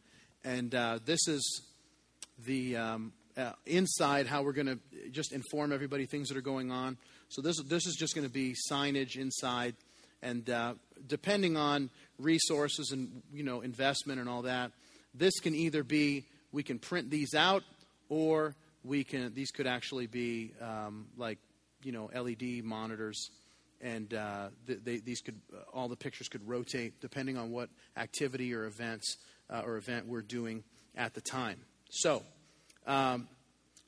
[0.43, 1.61] and uh, this is
[2.45, 4.79] the um, uh, inside how we're going to
[5.11, 6.97] just inform everybody things that are going on.
[7.29, 9.75] So this this is just going to be signage inside,
[10.21, 10.73] and uh,
[11.07, 14.71] depending on resources and you know investment and all that,
[15.13, 17.63] this can either be we can print these out,
[18.09, 21.39] or we can these could actually be um, like
[21.84, 23.30] you know LED monitors
[23.82, 28.54] and uh, they, these could uh, all the pictures could rotate depending on what activity
[28.54, 29.17] or events
[29.50, 30.63] uh, or event we're doing
[30.96, 31.60] at the time.
[31.89, 32.24] So,
[32.88, 33.28] um,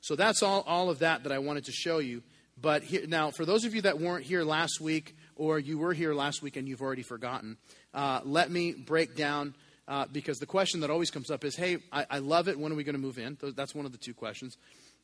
[0.00, 2.22] so that's all all of that that I wanted to show you.
[2.60, 5.92] But here, now, for those of you that weren't here last week, or you were
[5.92, 7.58] here last week and you've already forgotten,
[7.92, 9.54] uh, let me break down.
[9.88, 12.58] Uh, because the question that always comes up is, "Hey, I, I love it.
[12.58, 14.56] When are we going to move in?" That's one of the two questions,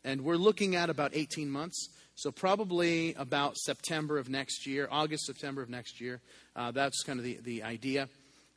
[0.05, 1.89] and we're looking at about 18 months.
[2.15, 6.21] So, probably about September of next year, August, September of next year.
[6.55, 8.09] Uh, that's kind of the, the idea.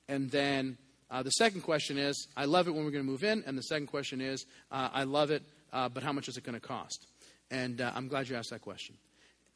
[0.09, 0.77] And then
[1.09, 3.43] uh, the second question is I love it when we're going to move in.
[3.45, 6.43] And the second question is uh, I love it, uh, but how much is it
[6.43, 7.07] going to cost?
[7.49, 8.95] And uh, I'm glad you asked that question.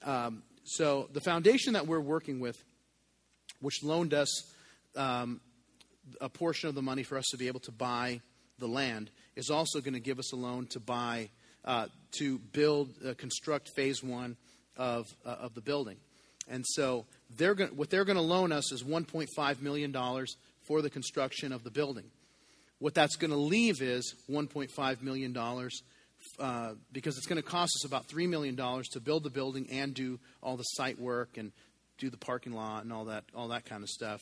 [0.03, 2.63] Um, so, the foundation that we're working with,
[3.59, 4.29] which loaned us
[4.95, 5.41] um,
[6.21, 8.21] a portion of the money for us to be able to buy
[8.59, 11.29] the land, is also going to give us a loan to buy
[11.65, 11.87] uh,
[12.19, 14.37] to build, uh, construct phase one
[14.77, 15.97] of, uh, of the building.
[16.49, 17.05] And so
[17.37, 20.25] they're going what they're going to loan us is $1.5 million
[20.67, 22.05] for the construction of the building.
[22.79, 25.37] What that's going to leave is $1.5 million
[26.39, 29.93] uh, because it's going to cost us about $3 million to build the building and
[29.93, 31.51] do all the site work and
[31.97, 34.21] do the parking lot and all that, all that kind of stuff.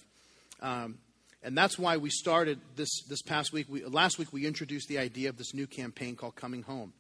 [0.62, 0.97] Um,
[1.43, 3.67] and that's why we started this, this past week.
[3.69, 6.93] We, last week, we introduced the idea of this new campaign called Coming Home.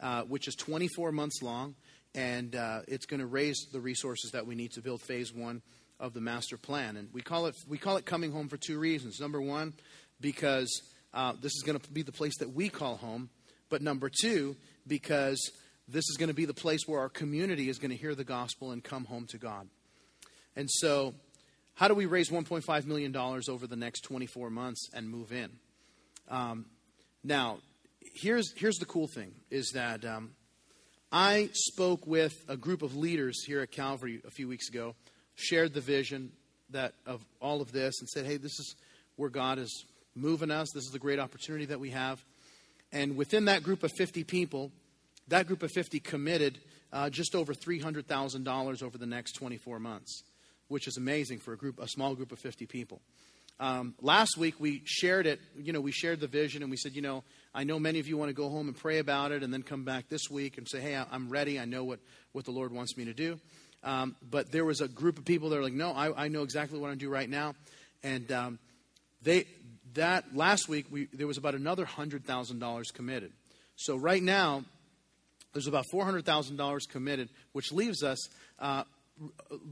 [0.00, 1.74] Uh, which is 24 months long,
[2.14, 5.60] and uh, it's going to raise the resources that we need to build phase one
[5.98, 6.96] of the master plan.
[6.96, 9.18] And we call it we call it coming home for two reasons.
[9.18, 9.74] Number one,
[10.20, 10.82] because
[11.12, 13.28] uh, this is going to be the place that we call home,
[13.70, 14.54] but number two,
[14.86, 15.50] because
[15.88, 18.22] this is going to be the place where our community is going to hear the
[18.22, 19.66] gospel and come home to God.
[20.54, 21.14] And so,
[21.74, 25.50] how do we raise $1.5 million over the next 24 months and move in?
[26.28, 26.66] Um,
[27.24, 27.58] now,
[28.00, 30.30] here's, here's the cool thing is that um,
[31.10, 34.94] I spoke with a group of leaders here at Calvary a few weeks ago,
[35.36, 36.32] shared the vision
[36.70, 38.76] that of all of this, and said, hey, this is
[39.16, 40.68] where God is moving us.
[40.74, 42.22] This is the great opportunity that we have.
[42.92, 44.72] And within that group of 50 people,
[45.28, 46.58] that group of 50 committed
[46.92, 50.22] uh, just over $300,000 over the next 24 months,
[50.68, 53.00] which is amazing for a group, a small group of 50 people.
[53.60, 56.94] Um, last week we shared it, you know, we shared the vision and we said,
[56.94, 59.42] you know, I know many of you want to go home and pray about it
[59.42, 61.58] and then come back this week and say, hey, I'm ready.
[61.58, 62.00] I know what,
[62.32, 63.38] what the Lord wants me to do.
[63.82, 66.42] Um, but there was a group of people that are like, no, I, I know
[66.42, 67.54] exactly what I'm doing right now.
[68.02, 68.58] And um,
[69.22, 69.46] they
[69.94, 73.32] that last week we, there was about another hundred thousand dollars committed.
[73.76, 74.64] So right now
[75.52, 78.84] there's about four hundred thousand dollars committed, which leaves us uh,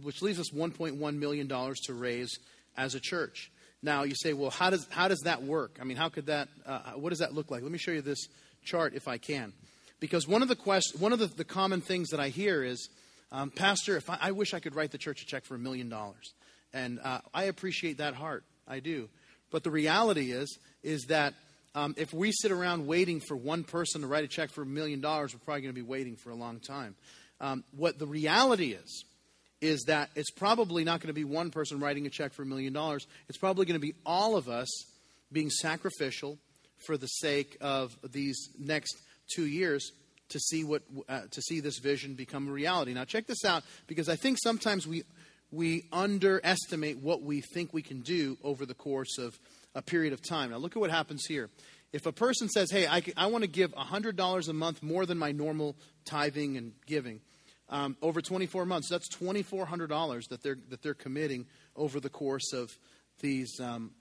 [0.02, 2.38] which leaves us 1.1 million dollars to raise
[2.76, 3.50] as a church.
[3.82, 5.78] Now you say, well, how does how does that work?
[5.80, 6.48] I mean, how could that?
[6.64, 7.62] Uh, what does that look like?
[7.62, 8.28] Let me show you this
[8.64, 9.52] chart if I can,
[10.00, 12.88] because one of the quest- one of the, the common things that I hear is,
[13.30, 15.58] um, Pastor, if I, I, wish I could write the church a check for a
[15.58, 16.32] million dollars,
[16.72, 19.08] and uh, I appreciate that heart, I do,
[19.50, 21.34] but the reality is is that
[21.74, 24.66] um, if we sit around waiting for one person to write a check for a
[24.66, 26.94] million dollars, we're probably going to be waiting for a long time.
[27.40, 29.04] Um, what the reality is
[29.60, 32.46] is that it's probably not going to be one person writing a check for a
[32.46, 33.06] million dollars.
[33.28, 34.68] It's probably going to be all of us
[35.32, 36.38] being sacrificial
[36.86, 38.96] for the sake of these next
[39.34, 39.92] two years
[40.28, 42.92] to see what uh, to see this vision become a reality.
[42.92, 45.04] Now, check this out because I think sometimes we
[45.50, 49.38] we underestimate what we think we can do over the course of
[49.74, 50.50] a period of time.
[50.50, 51.48] Now, look at what happens here.
[51.92, 55.06] If a person says, "Hey, I, I want to give hundred dollars a month more
[55.06, 57.20] than my normal tithing and giving,"
[57.68, 58.88] um, over 24 months.
[58.88, 62.76] That's $2,400 that they're, that they're committing over the course of
[63.20, 63.92] these, um,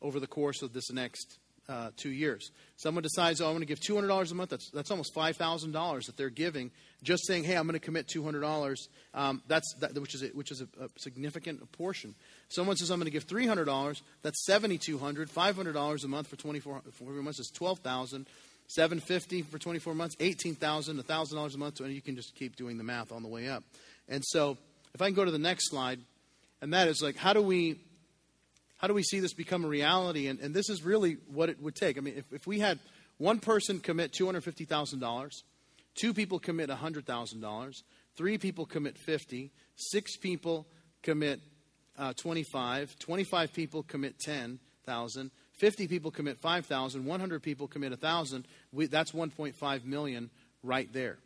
[0.00, 2.50] over the course of this next uh, two years.
[2.76, 4.50] Someone decides, oh, I'm going to give $200 a month.
[4.50, 6.70] That's, that's almost $5,000 that they're giving.
[7.02, 8.76] Just saying, hey, I'm going to commit $200,
[9.14, 12.14] um, that's, that, which is, a, which is a, a, significant portion.
[12.48, 15.30] Someone says, I'm going to give $300, that's $7,200.
[15.30, 16.82] $500 a month for 24
[17.22, 18.26] months is 12000
[18.74, 22.84] 750 for 24 months, 18,000, $1,000 a month, and you can just keep doing the
[22.84, 23.62] math on the way up.
[24.08, 24.56] And so,
[24.94, 26.00] if I can go to the next slide,
[26.60, 27.78] and that is like, how do we
[28.82, 30.26] how do we see this become a reality?
[30.26, 31.96] And, and this is really what it would take.
[31.96, 32.80] I mean, if, if we had
[33.16, 35.30] one person commit $250,000,
[35.94, 37.82] two people commit $100,000,
[38.16, 40.66] three people commit 50, six people
[41.00, 41.38] commit
[41.96, 45.30] uh, 25, 25 people commit 10,000,
[45.62, 48.44] 50 people commit 5,000, 100 people commit 1,000,
[48.90, 50.28] that's 1.5 million
[50.64, 51.18] right there.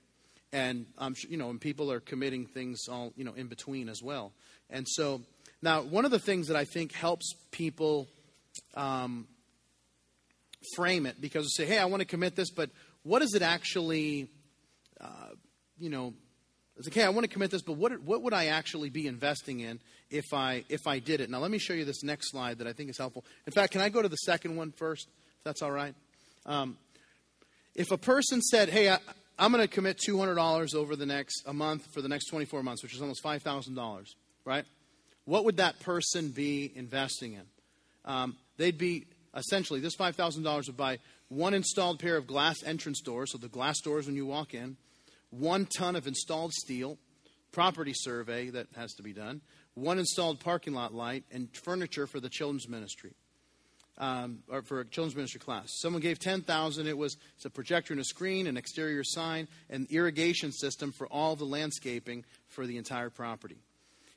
[0.53, 4.03] And I'm you know, and people are committing things all, you know, in between as
[4.03, 4.33] well.
[4.69, 5.23] And so
[5.63, 8.09] now one of the things that I think helps people
[8.75, 9.27] um,
[10.75, 12.69] frame it because they say, hey, I want to commit this, but
[13.05, 14.29] what is it actually,
[15.01, 15.31] uh,
[15.79, 16.13] you know,
[16.77, 19.07] it's like, hey, I want to commit this, but what, what would I actually be
[19.07, 21.31] investing in if I, if I did it?
[21.31, 23.25] Now, let me show you this next slide that I think is helpful.
[23.47, 25.95] In fact, can I go to the second one first, if that's all right?
[26.45, 26.77] Um,
[27.75, 28.99] if a person said, hey, I,
[29.39, 32.83] I'm going to commit $200 over the next, a month for the next 24 months,
[32.83, 34.07] which is almost $5,000,
[34.45, 34.65] right?
[35.25, 37.43] What would that person be investing in?
[38.05, 43.33] Um, they'd be, essentially, this $5,000 would buy one installed pair of glass entrance doors,
[43.33, 44.77] so the glass doors when you walk in,
[45.31, 46.99] one ton of installed steel,
[47.53, 49.41] property survey that has to be done,
[49.77, 53.13] one installed parking lot light, and furniture for the children's ministry.
[53.99, 55.69] Um, or for a children's ministry class.
[55.79, 59.87] Someone gave 10000 It was it's a projector and a screen, an exterior sign, an
[59.89, 63.57] irrigation system for all the landscaping for the entire property.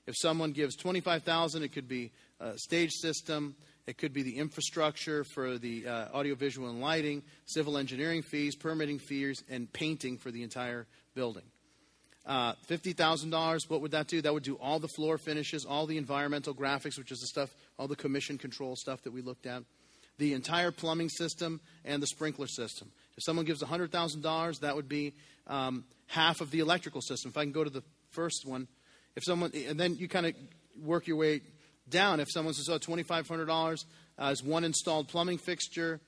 [0.06, 3.56] If someone gives 25000 it could be a stage system,
[3.88, 9.00] it could be the infrastructure for the uh, audiovisual and lighting, civil engineering fees, permitting
[9.00, 11.46] fees, and painting for the entire building.
[12.26, 14.22] Uh, $50,000, what would that do?
[14.22, 17.50] That would do all the floor finishes, all the environmental graphics, which is the stuff,
[17.78, 19.64] all the commission control stuff that we looked at,
[20.18, 22.92] the entire plumbing system, and the sprinkler system.
[23.18, 25.14] If someone gives $100,000, that would be
[25.48, 27.30] um, half of the electrical system.
[27.30, 28.68] If I can go to the first one,
[29.16, 30.36] if someone, and then you kind of
[30.84, 31.42] work your way
[31.90, 32.20] down.
[32.20, 33.86] If someone says, oh, $2,500
[34.18, 36.00] uh, is one installed plumbing fixture,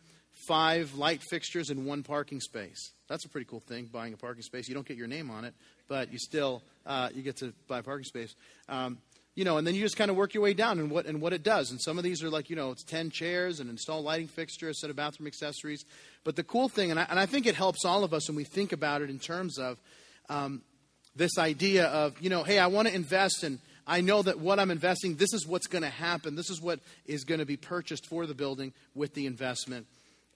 [0.47, 2.91] five light fixtures and one parking space.
[3.08, 4.67] That's a pretty cool thing, buying a parking space.
[4.67, 5.54] You don't get your name on it,
[5.88, 8.36] but you still uh, you get to buy a parking space.
[8.69, 8.97] Um,
[9.36, 11.21] you know, and then you just kind of work your way down and what and
[11.21, 11.71] what it does.
[11.71, 14.69] And some of these are like you know, it's ten chairs, and install lighting fixture,
[14.69, 15.86] a set of bathroom accessories.
[16.23, 18.36] But the cool thing, and I, and I think it helps all of us when
[18.36, 19.80] we think about it in terms of
[20.30, 20.62] um,
[21.15, 23.60] this idea of you know, hey, I want to invest in.
[23.88, 26.36] I know that what I'm investing, this is what's going to happen.
[26.36, 29.88] This is what is going to be purchased for the building with the investment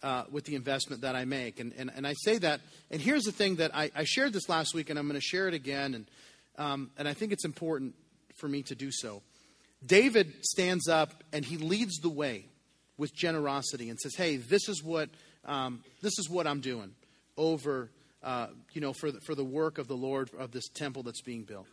[0.06, 1.60] uh, with the investment that I make.
[1.60, 4.48] And, and, and I say that, and here's the thing that I, I shared this
[4.48, 6.06] last week, and I'm going to share it again, and,
[6.60, 7.96] um, and I think it's important
[8.36, 9.24] for me to do so.
[9.84, 12.45] David stands up and he leads the way
[12.97, 15.10] with generosity and says, "Hey, this is what
[15.43, 16.91] um, this is what I'm doing
[17.38, 17.89] over,
[18.24, 21.22] uh, you know, for the, for the work of the Lord of this temple that's
[21.22, 21.68] being built."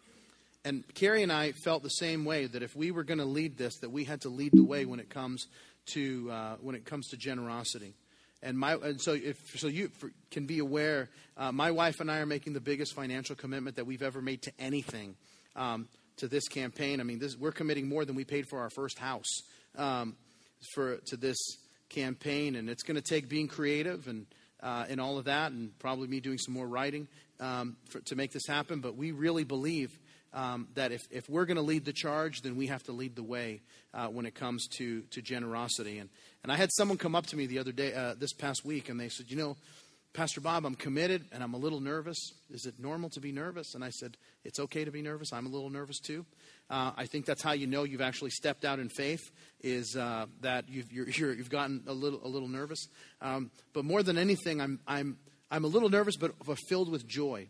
[0.65, 3.57] And Carrie and I felt the same way that if we were going to lead
[3.57, 5.47] this, that we had to lead the way when it comes
[5.93, 7.95] to uh, when it comes to generosity.
[8.43, 12.11] And my and so if so you for, can be aware, uh, my wife and
[12.11, 15.15] I are making the biggest financial commitment that we've ever made to anything
[15.55, 17.01] um, to this campaign.
[17.01, 19.43] I mean, this, we're committing more than we paid for our first house
[19.77, 20.17] um,
[20.75, 21.39] for to this
[21.89, 24.27] campaign, and it's going to take being creative and
[24.61, 27.09] uh, and all of that, and probably me doing some more writing
[27.41, 28.81] um, for, to make this happen.
[28.81, 29.97] But we really believe
[30.35, 33.17] um, that if, if we're going to lead the charge, then we have to lead
[33.17, 33.61] the way
[33.95, 35.99] uh, when it comes to, to generosity.
[35.99, 36.09] And,
[36.43, 38.89] and I had someone come up to me the other day, uh, this past week,
[38.89, 39.57] and they said, You know,
[40.15, 42.19] Pastor Bob, I'm committed and I'm a little nervous.
[42.51, 43.75] Is it normal to be nervous?
[43.75, 45.33] And I said, It's okay to be nervous.
[45.33, 46.25] I'm a little nervous too.
[46.71, 49.21] Uh, I think that's how you know you've actually stepped out in faith,
[49.63, 52.87] is uh, that you've, you have gotten a little, a little nervous.
[53.21, 55.19] Um, but more than anything, I'm, I'm,
[55.51, 56.33] I'm a little nervous, but
[56.69, 57.49] filled with joy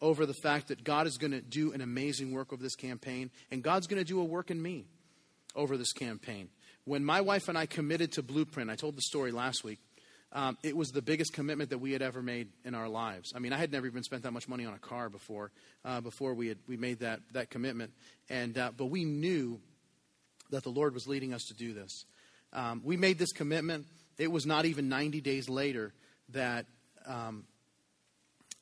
[0.00, 3.30] over the fact that God is going to do an amazing work over this campaign,
[3.50, 4.86] and God's going to do a work in me
[5.54, 6.48] over this campaign.
[6.84, 9.78] When my wife and I committed to Blueprint, I told the story last week.
[10.30, 13.32] Um, it was the biggest commitment that we had ever made in our lives.
[13.34, 15.50] I mean, I had never even spent that much money on a car before.
[15.86, 17.92] Uh, before we had we made that that commitment,
[18.28, 19.58] and uh, but we knew
[20.50, 22.04] that the Lord was leading us to do this.
[22.52, 23.86] Um, we made this commitment.
[24.18, 25.92] It was not even 90 days later
[26.30, 26.66] that
[27.06, 27.44] um,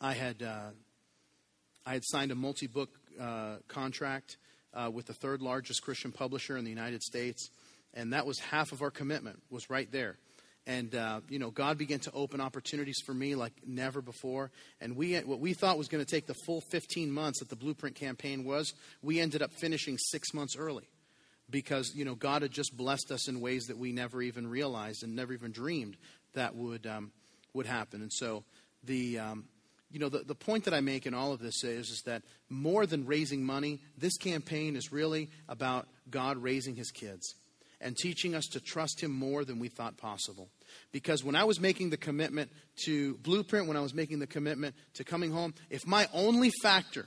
[0.01, 0.71] I had uh,
[1.87, 4.39] I had signed a multi book uh, contract
[4.75, 7.49] uh, with the third largest Christian publisher in the United States,
[7.95, 10.17] and that was half of our commitment was right there.
[10.67, 14.51] And uh, you know, God began to open opportunities for me like never before.
[14.81, 17.57] And we, what we thought was going to take the full 15 months that the
[17.57, 20.89] Blueprint campaign was, we ended up finishing six months early,
[21.49, 25.05] because you know God had just blessed us in ways that we never even realized
[25.05, 25.97] and never even dreamed
[26.35, 27.13] that would um,
[27.55, 28.03] would happen.
[28.03, 28.43] And so
[28.83, 29.45] the um,
[29.91, 32.23] you know, the, the point that I make in all of this is, is that
[32.49, 37.35] more than raising money, this campaign is really about God raising his kids
[37.81, 40.49] and teaching us to trust him more than we thought possible.
[40.93, 42.51] Because when I was making the commitment
[42.85, 47.07] to Blueprint, when I was making the commitment to coming home, if my only factor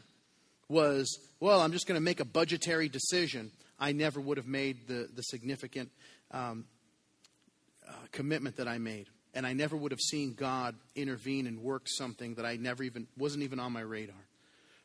[0.70, 4.88] was, well, I'm just going to make a budgetary decision, I never would have made
[4.88, 5.90] the, the significant
[6.32, 6.66] um,
[7.88, 9.08] uh, commitment that I made
[9.40, 13.08] and I never would have seen God intervene and work something that I never even
[13.18, 14.28] wasn't even on my radar.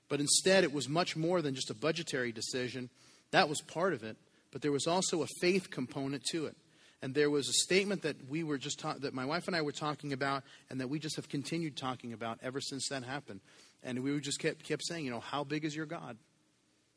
[0.09, 2.89] But instead, it was much more than just a budgetary decision.
[3.33, 4.17] That was part of it,
[4.53, 6.55] but there was also a faith component to it.
[7.03, 9.63] And there was a statement that we were just ta- that my wife and I
[9.63, 13.41] were talking about, and that we just have continued talking about ever since that happened.
[13.83, 16.17] And we just kept kept saying, you know, how big is your God?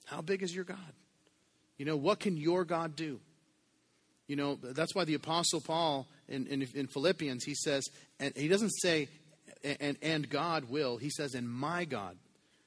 [0.05, 0.93] How big is your God?
[1.79, 3.19] You know, what can your God do?
[4.27, 7.87] You know, that's why the Apostle Paul in, in, in Philippians, he says,
[8.19, 9.07] and he doesn't say,
[9.63, 10.97] and, and God will.
[10.97, 12.17] He says, and my God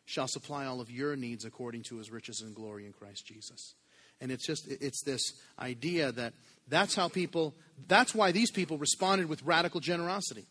[0.07, 3.75] shall supply all of your needs according to his riches and glory in Christ Jesus.
[4.21, 5.23] And it's just, it's this
[5.59, 6.33] idea that
[6.69, 7.55] that's how people,
[7.89, 10.47] that's why these people responded with radical generosity,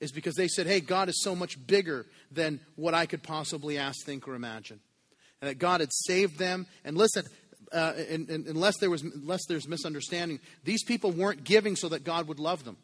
[0.00, 3.78] is because they said, hey, God is so much bigger than what I could possibly
[3.78, 4.80] ask, think, or imagine.
[5.40, 6.66] And that God had saved them.
[6.84, 7.24] And listen,
[7.72, 12.04] uh, and, and unless, there was, unless there's misunderstanding, these people weren't giving so that
[12.04, 12.76] God would love them.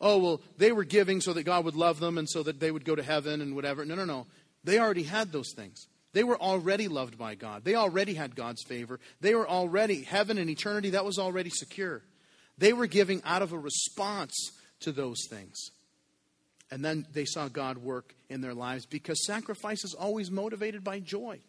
[0.00, 2.70] Oh, well, they were giving so that God would love them and so that they
[2.70, 3.84] would go to heaven and whatever.
[3.84, 4.26] No, no, no.
[4.64, 5.86] They already had those things.
[6.12, 7.64] They were already loved by God.
[7.64, 9.00] They already had God's favor.
[9.20, 12.02] They were already, heaven and eternity, that was already secure.
[12.58, 15.70] They were giving out of a response to those things.
[16.70, 21.00] And then they saw God work in their lives because sacrifice is always motivated by
[21.00, 21.40] joy.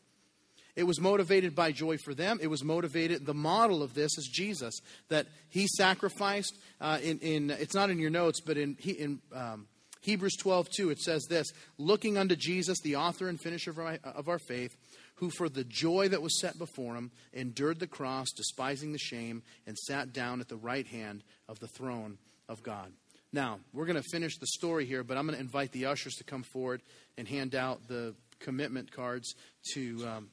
[0.76, 2.40] It was motivated by joy for them.
[2.42, 6.58] It was motivated, the model of this is Jesus, that he sacrificed.
[6.82, 9.68] Uh, in, in, it's not in your notes, but in, in um,
[10.02, 11.48] Hebrews 12, 2, it says this
[11.78, 14.76] Looking unto Jesus, the author and finisher of our, of our faith,
[15.16, 19.44] who for the joy that was set before him endured the cross, despising the shame,
[19.68, 22.18] and sat down at the right hand of the throne
[22.50, 22.92] of God.
[23.32, 26.16] Now, we're going to finish the story here, but I'm going to invite the ushers
[26.16, 26.82] to come forward
[27.18, 29.36] and hand out the commitment cards
[29.74, 30.08] to.
[30.08, 30.30] Um,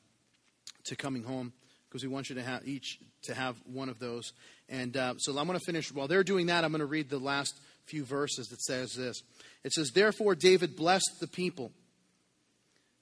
[0.85, 1.53] to coming home
[1.89, 4.33] because we want you to have each to have one of those.
[4.69, 5.93] And uh, so I'm going to finish.
[5.93, 9.23] While they're doing that, I'm going to read the last few verses that says this.
[9.65, 11.73] It says, "Therefore David blessed the people."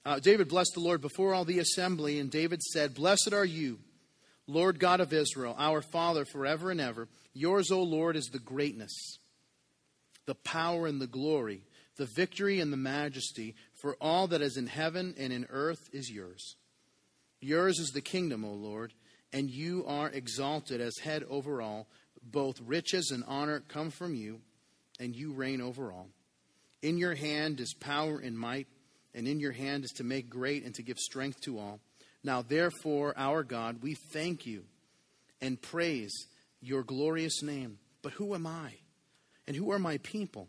[0.05, 3.79] Uh, David blessed the Lord before all the assembly, and David said, "Blessed are you,
[4.47, 7.07] Lord God of Israel, our Father, forever and ever.
[7.33, 9.19] Yours, O Lord, is the greatness,
[10.25, 11.61] the power and the glory,
[11.97, 13.55] the victory and the majesty.
[13.81, 16.55] For all that is in heaven and in earth is yours."
[17.41, 18.93] Yours is the kingdom, O Lord,
[19.31, 21.87] and you are exalted as head over all.
[22.21, 24.41] Both riches and honor come from you,
[24.99, 26.09] and you reign over all.
[26.81, 28.67] In your hand is power and might,
[29.13, 31.79] and in your hand is to make great and to give strength to all.
[32.23, 34.65] Now, therefore, our God, we thank you
[35.41, 36.13] and praise
[36.61, 37.79] your glorious name.
[38.01, 38.73] But who am I?
[39.47, 40.47] And who are my people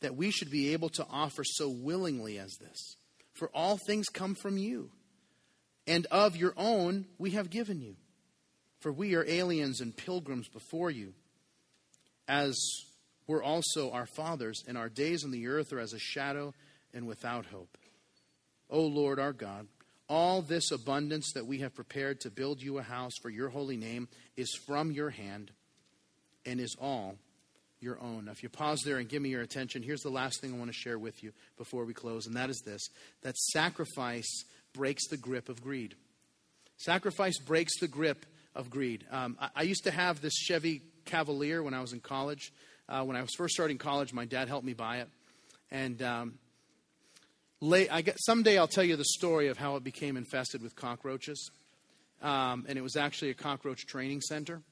[0.00, 2.96] that we should be able to offer so willingly as this?
[3.34, 4.90] For all things come from you
[5.88, 7.96] and of your own we have given you.
[8.80, 11.14] For we are aliens and pilgrims before you,
[12.28, 12.56] as
[13.26, 16.54] were also our fathers, and our days on the earth are as a shadow
[16.94, 17.76] and without hope.
[18.70, 19.66] O Lord our God,
[20.08, 23.76] all this abundance that we have prepared to build you a house for your holy
[23.76, 25.50] name is from your hand
[26.46, 27.16] and is all
[27.80, 28.26] your own.
[28.26, 30.56] Now, if you pause there and give me your attention, here's the last thing I
[30.56, 32.88] want to share with you before we close, and that is this
[33.22, 34.44] that sacrifice
[34.78, 35.96] breaks the grip of greed.
[36.76, 38.24] Sacrifice breaks the grip
[38.54, 39.04] of greed.
[39.10, 42.52] Um, I, I, used to have this Chevy Cavalier when I was in college.
[42.88, 45.08] Uh, when I was first starting college, my dad helped me buy it.
[45.72, 46.38] And um,
[47.60, 50.76] late, I get, someday I'll tell you the story of how it became infested with
[50.76, 51.50] cockroaches.
[52.22, 54.62] Um, and it was actually a cockroach training center.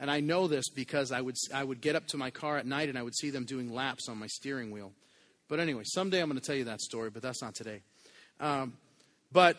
[0.00, 2.64] And I know this because I would, I would get up to my car at
[2.64, 4.92] night and I would see them doing laps on my steering wheel.
[5.50, 7.82] But anyway, someday I'm going to tell you that story, but that's not today.
[8.40, 8.72] Um,
[9.32, 9.56] but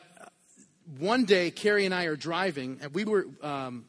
[0.97, 3.85] one day, Carrie and I are driving, and we were, um,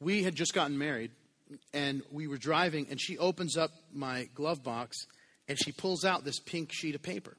[0.00, 1.10] we had just gotten married,
[1.72, 4.96] and we were driving, and she opens up my glove box,
[5.48, 7.36] and she pulls out this pink sheet of paper.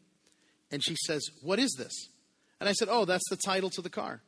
[0.71, 2.09] And she says, What is this?
[2.59, 4.21] And I said, Oh, that's the title to the car.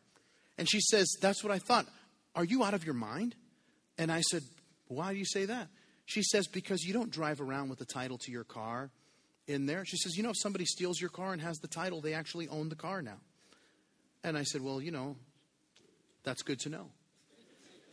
[0.58, 1.88] And she says, That's what I thought.
[2.36, 3.36] Are you out of your mind?
[3.98, 4.44] And I said,
[4.88, 5.68] Why do you say that?
[6.06, 8.92] She says, Because you don't drive around with the title to your car
[9.48, 9.86] in there.
[9.86, 12.48] She says, You know, if somebody steals your car and has the title, they actually
[12.48, 13.18] own the car now.
[14.24, 15.16] And I said, Well, you know,
[16.24, 16.88] that's good to know.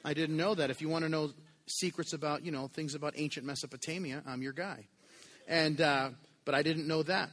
[0.05, 0.71] I didn't know that.
[0.71, 1.31] If you want to know
[1.67, 4.87] secrets about, you know, things about ancient Mesopotamia, I'm your guy.
[5.49, 6.11] And, uh,
[6.45, 7.31] but I didn't know that.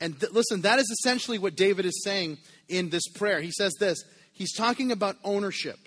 [0.00, 3.40] And th- listen, that is essentially what David is saying in this prayer.
[3.40, 4.02] He says this.
[4.32, 5.78] He's talking about ownership.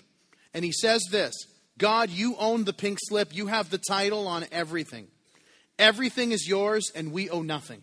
[0.54, 1.34] And he says this
[1.76, 3.34] God, you own the pink slip.
[3.34, 5.08] You have the title on everything.
[5.78, 7.82] Everything is yours, and we owe nothing.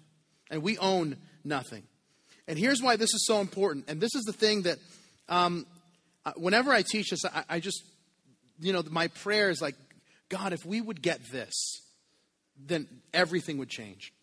[0.51, 1.83] And we own nothing.
[2.47, 3.85] And here's why this is so important.
[3.87, 4.77] And this is the thing that,
[5.27, 5.65] um,
[6.35, 7.83] whenever I teach this, I, I just,
[8.59, 9.75] you know, my prayer is like,
[10.29, 11.81] God, if we would get this,
[12.57, 14.13] then everything would change.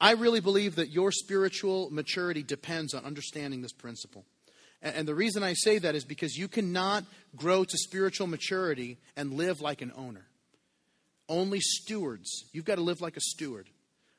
[0.00, 4.24] I really believe that your spiritual maturity depends on understanding this principle.
[4.82, 7.04] And the reason I say that is because you cannot
[7.36, 10.24] grow to spiritual maturity and live like an owner.
[11.30, 12.44] Only stewards.
[12.52, 13.70] You've got to live like a steward.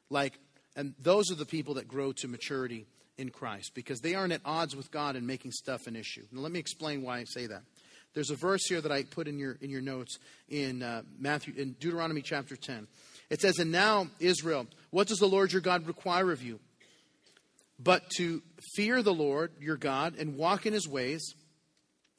[0.09, 0.33] Like,
[0.75, 2.87] and those are the people that grow to maturity
[3.17, 6.23] in Christ because they aren't at odds with God and making stuff an issue.
[6.31, 7.61] Now, let me explain why I say that.
[8.13, 10.17] There's a verse here that I put in your in your notes
[10.49, 12.87] in uh, Matthew in Deuteronomy chapter 10.
[13.29, 16.59] It says, "And now Israel, what does the Lord your God require of you?"
[17.83, 18.41] but to
[18.75, 21.33] fear the Lord your God and walk in his ways,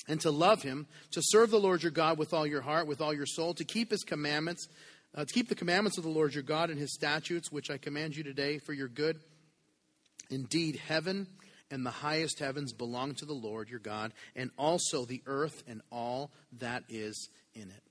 [0.09, 3.01] and to love him, to serve the Lord your God with all your heart, with
[3.01, 4.67] all your soul, to keep his commandments,
[5.15, 7.79] uh, to keep the commandments of the Lord your God and his statutes, which I
[7.79, 9.21] command you today for your good.
[10.31, 11.27] Indeed, heaven
[11.71, 15.81] and the highest heavens belong to the Lord your God, and also the earth and
[15.91, 17.83] all that is in it.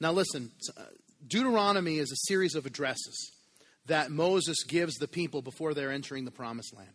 [0.00, 0.82] Now, listen, uh,
[1.26, 3.32] Deuteronomy is a series of addresses
[3.86, 6.90] that Moses gives the people before they're entering the promised land.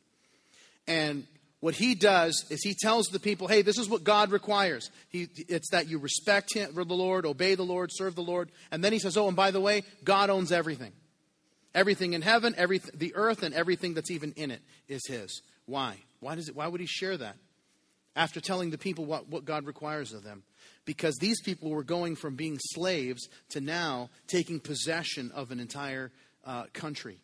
[0.88, 1.28] And
[1.62, 4.90] what he does is he tells the people, hey, this is what God requires.
[5.10, 8.52] He, it's that you respect him, the Lord, obey the Lord, serve the Lord.
[8.72, 10.92] And then he says, oh, and by the way, God owns everything.
[11.74, 15.42] Everything in heaven, every, the earth, and everything that's even in it is his.
[15.68, 15.98] Why?
[16.20, 17.36] Why, does it, why would he share that?
[18.16, 20.44] After telling the people what, what God requires of them.
[20.84, 26.12] Because these people were going from being slaves to now taking possession of an entire
[26.44, 27.20] uh, country.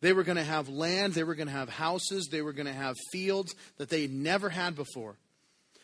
[0.00, 2.66] They were going to have land, they were going to have houses, they were going
[2.66, 5.16] to have fields that they never had before.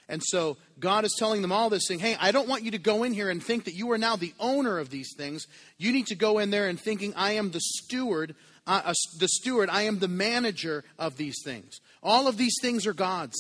[0.09, 2.79] And so God is telling them all this, saying, Hey, I don't want you to
[2.79, 5.47] go in here and think that you are now the owner of these things.
[5.79, 8.35] You need to go in there and thinking, I am the steward,
[8.67, 11.79] uh, uh, the steward, I am the manager of these things.
[12.03, 13.37] All of these things are God's.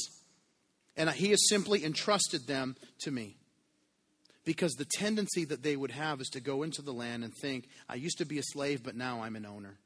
[0.96, 3.36] And He has simply entrusted them to me.
[4.44, 7.68] Because the tendency that they would have is to go into the land and think,
[7.88, 9.78] I used to be a slave, but now I'm an owner.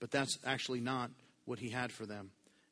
[0.00, 1.10] But that's actually not
[1.44, 2.30] what he had for them.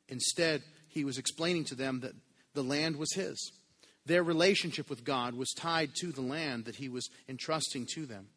[0.09, 2.15] Instead, he was explaining to them that
[2.55, 3.53] the land was his.
[4.07, 8.29] Their relationship with God was tied to the land that he was entrusting to them.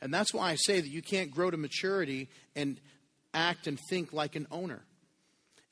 [0.00, 2.78] And that's why I say that you can't grow to maturity and
[3.32, 4.84] act and think like an owner,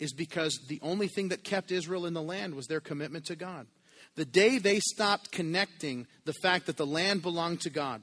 [0.00, 3.36] is because the only thing that kept Israel in the land was their commitment to
[3.36, 3.68] God.
[4.16, 8.02] The day they stopped connecting the fact that the land belonged to God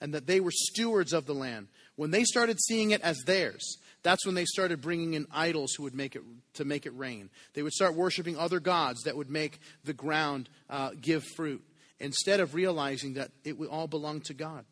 [0.00, 3.78] and that they were stewards of the land, when they started seeing it as theirs,
[4.02, 6.22] that's when they started bringing in idols who would make it
[6.54, 7.30] to make it rain.
[7.54, 11.62] They would start worshiping other gods that would make the ground uh, give fruit
[11.98, 14.64] instead of realizing that it all belonged to God.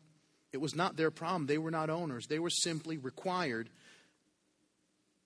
[0.53, 1.45] It was not their problem.
[1.45, 2.27] They were not owners.
[2.27, 3.69] They were simply required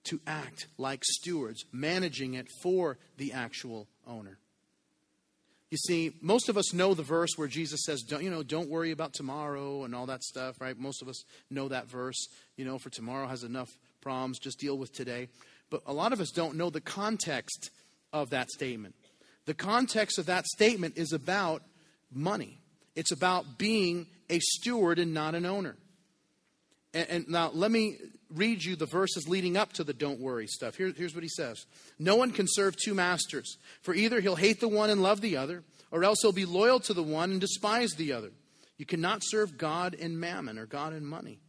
[0.05, 4.39] to act like stewards, managing it for the actual owner.
[5.71, 8.69] You see, most of us know the verse where Jesus says, don't, you know, don't
[8.69, 10.77] worry about tomorrow and all that stuff, right?
[10.77, 13.69] Most of us know that verse, you know, for tomorrow has enough
[14.01, 15.29] problems, just deal with today.
[15.69, 17.69] But a lot of us don't know the context
[18.11, 18.95] of that statement.
[19.45, 21.63] The context of that statement is about
[22.13, 22.59] money.
[22.97, 25.77] It's about being a steward and not an owner.
[26.93, 27.97] And, and now let me
[28.33, 30.75] read you the verses leading up to the don't worry stuff.
[30.75, 31.65] Here, here's what he says
[31.99, 35.37] No one can serve two masters, for either he'll hate the one and love the
[35.37, 38.31] other, or else he'll be loyal to the one and despise the other.
[38.77, 41.39] You cannot serve God and mammon, or God and money.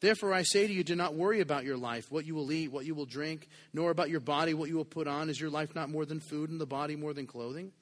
[0.00, 2.70] Therefore, I say to you, do not worry about your life, what you will eat,
[2.70, 5.30] what you will drink, nor about your body, what you will put on.
[5.30, 7.72] Is your life not more than food, and the body more than clothing?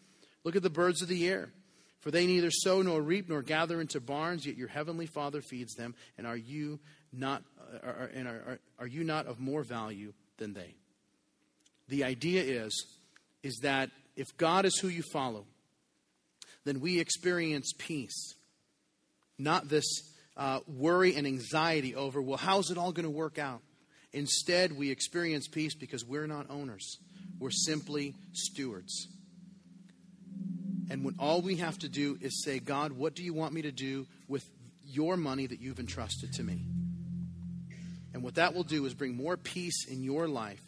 [0.45, 1.51] Look at the birds of the air.
[2.05, 5.75] For they neither sow nor reap nor gather into barns, yet your heavenly Father feeds
[5.75, 5.95] them.
[6.19, 6.79] And are you
[7.19, 7.43] not,
[7.83, 10.75] are, and are, are, are you not of more value than they?
[11.89, 12.87] The idea is,
[13.43, 15.45] is that if God is who you follow,
[16.65, 18.35] then we experience peace,
[19.39, 19.85] not this
[20.37, 23.61] uh, worry and anxiety over, well, how's it all going to work out?
[24.13, 26.99] Instead, we experience peace because we're not owners.
[27.39, 29.09] We're simply stewards.
[30.91, 33.63] And when all we have to do is say, God, what do you want me
[33.63, 34.45] to do with
[34.85, 36.65] your money that you've entrusted to me?
[38.25, 40.63] What that will do is bring more peace in your life.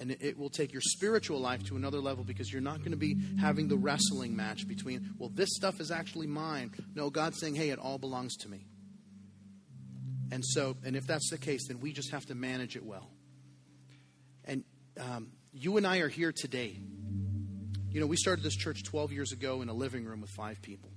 [0.00, 2.96] And it will take your spiritual life to another level because you're not going to
[2.96, 6.70] be having the wrestling match between, well, this stuff is actually mine.
[6.94, 8.64] No, God's saying, hey, it all belongs to me.
[10.30, 13.10] And so, and if that's the case, then we just have to manage it well.
[14.44, 14.62] And
[15.00, 16.78] um, you and I are here today
[17.90, 20.60] you know, we started this church 12 years ago in a living room with five
[20.60, 20.90] people.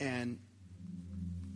[0.00, 0.38] And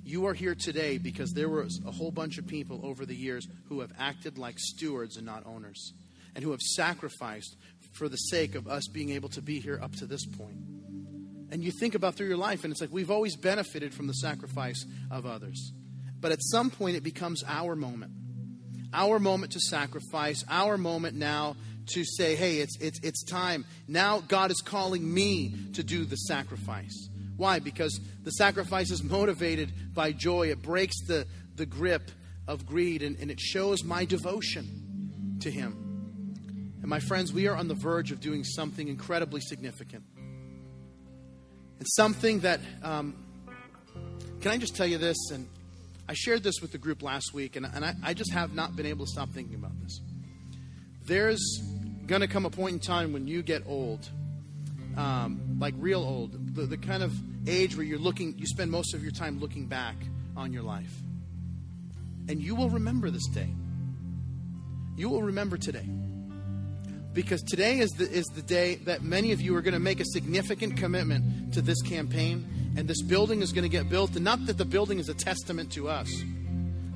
[0.05, 3.47] you are here today because there was a whole bunch of people over the years
[3.69, 5.93] who have acted like stewards and not owners,
[6.35, 7.57] and who have sacrificed
[7.93, 10.57] for the sake of us being able to be here up to this point.
[11.51, 14.15] And you think about through your life, and it's like we've always benefited from the
[14.15, 15.73] sacrifice of others.
[16.19, 18.13] But at some point, it becomes our moment.
[18.95, 21.57] Our moment to sacrifice, our moment now
[21.95, 23.65] to say, hey, it's, it's, it's time.
[23.89, 27.09] Now God is calling me to do the sacrifice.
[27.37, 27.59] Why?
[27.59, 30.51] Because the sacrifice is motivated by joy.
[30.51, 31.27] It breaks the,
[31.57, 32.11] the grip
[32.47, 35.83] of greed and, and it shows my devotion to Him.
[36.81, 40.05] And my friends, we are on the verge of doing something incredibly significant.
[40.17, 43.15] And something that, um,
[44.41, 45.17] can I just tell you this?
[45.33, 45.49] And
[46.09, 48.77] I shared this with the group last week, and, and I, I just have not
[48.77, 50.01] been able to stop thinking about this.
[51.05, 51.61] There's
[52.07, 54.09] going to come a point in time when you get old,
[54.97, 57.13] um, like real old, the, the kind of
[57.47, 59.97] age where you're looking, you spend most of your time looking back
[60.37, 60.93] on your life.
[62.29, 63.49] And you will remember this day.
[64.97, 65.89] You will remember today.
[67.13, 70.01] Because today is the, is the day that many of you are going to make
[70.01, 74.15] a significant commitment to this campaign, and this building is going to get built.
[74.17, 76.11] And not that the building is a testament to us,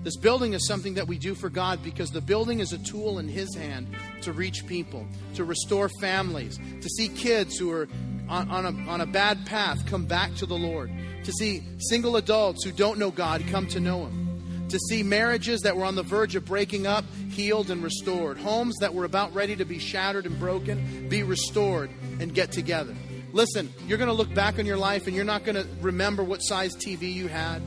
[0.07, 3.19] this building is something that we do for God because the building is a tool
[3.19, 3.89] in His hand
[4.23, 5.05] to reach people,
[5.35, 7.89] to restore families, to see kids who are
[8.29, 10.93] on, on, a, on a bad path come back to the Lord,
[11.25, 15.63] to see single adults who don't know God come to know Him, to see marriages
[15.63, 19.35] that were on the verge of breaking up healed and restored, homes that were about
[19.35, 21.91] ready to be shattered and broken be restored
[22.21, 22.95] and get together.
[23.33, 26.23] Listen, you're going to look back on your life and you're not going to remember
[26.23, 27.61] what size TV you had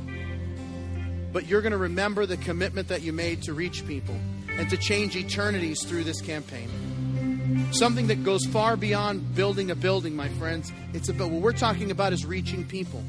[1.32, 4.16] but you're going to remember the commitment that you made to reach people
[4.50, 7.70] and to change eternities through this campaign.
[7.72, 10.72] Something that goes far beyond building a building, my friends.
[10.94, 13.04] It's about what we're talking about is reaching people.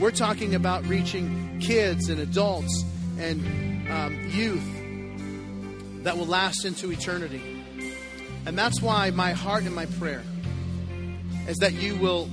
[0.00, 2.84] We're talking about reaching kids and adults
[3.18, 7.42] and um, youth that will last into eternity.
[8.44, 10.22] And that's why my heart and my prayer
[11.48, 12.28] is that you will,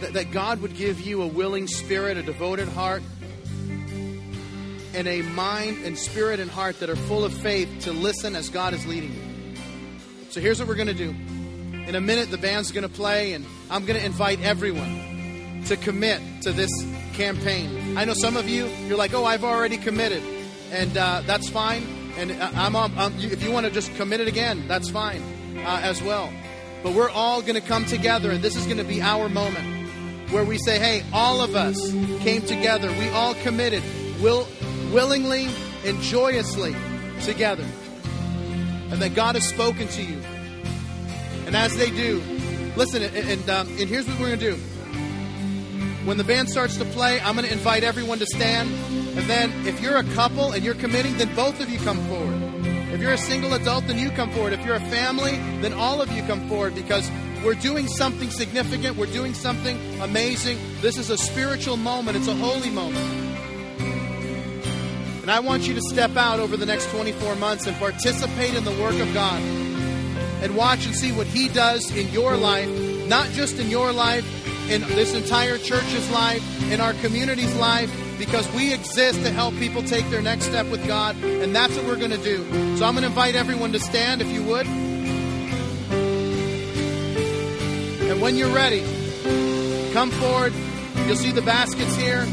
[0.00, 3.02] that, that God would give you a willing spirit, a devoted heart,
[4.98, 8.48] and a mind and spirit and heart that are full of faith to listen as
[8.48, 9.56] God is leading you.
[10.30, 11.10] So here's what we're going to do.
[11.86, 15.76] In a minute, the band's going to play, and I'm going to invite everyone to
[15.76, 16.72] commit to this
[17.12, 17.96] campaign.
[17.96, 20.20] I know some of you, you're like, oh, I've already committed,
[20.72, 21.84] and uh, that's fine.
[22.16, 25.22] And uh, I'm, I'm, if you want to just commit it again, that's fine
[25.58, 26.28] uh, as well.
[26.82, 29.78] But we're all going to come together, and this is going to be our moment
[30.32, 31.92] where we say, hey, all of us
[32.24, 32.90] came together.
[32.98, 33.84] We all committed.
[34.20, 34.48] We'll,
[34.92, 35.48] willingly
[35.84, 36.74] and joyously
[37.22, 37.66] together.
[38.90, 40.20] And that God has spoken to you.
[41.46, 42.22] And as they do,
[42.76, 44.56] listen, and, and, um, and here's what we're going to do.
[46.04, 48.70] When the band starts to play, I'm going to invite everyone to stand.
[49.18, 52.42] And then if you're a couple and you're committing, then both of you come forward.
[52.92, 54.54] If you're a single adult, then you come forward.
[54.54, 57.10] If you're a family, then all of you come forward because
[57.44, 58.96] we're doing something significant.
[58.96, 60.58] We're doing something amazing.
[60.80, 63.27] This is a spiritual moment, it's a holy moment.
[65.28, 68.64] And I want you to step out over the next 24 months and participate in
[68.64, 72.66] the work of God and watch and see what He does in your life,
[73.06, 74.24] not just in your life,
[74.70, 79.82] in this entire church's life, in our community's life, because we exist to help people
[79.82, 82.38] take their next step with God, and that's what we're going to do.
[82.78, 84.66] So I'm going to invite everyone to stand if you would.
[88.10, 88.80] And when you're ready,
[89.92, 90.54] come forward.
[91.06, 92.26] You'll see the baskets here.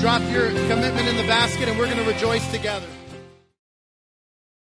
[0.00, 2.86] Drop your commitment in the basket, and we're going to rejoice together.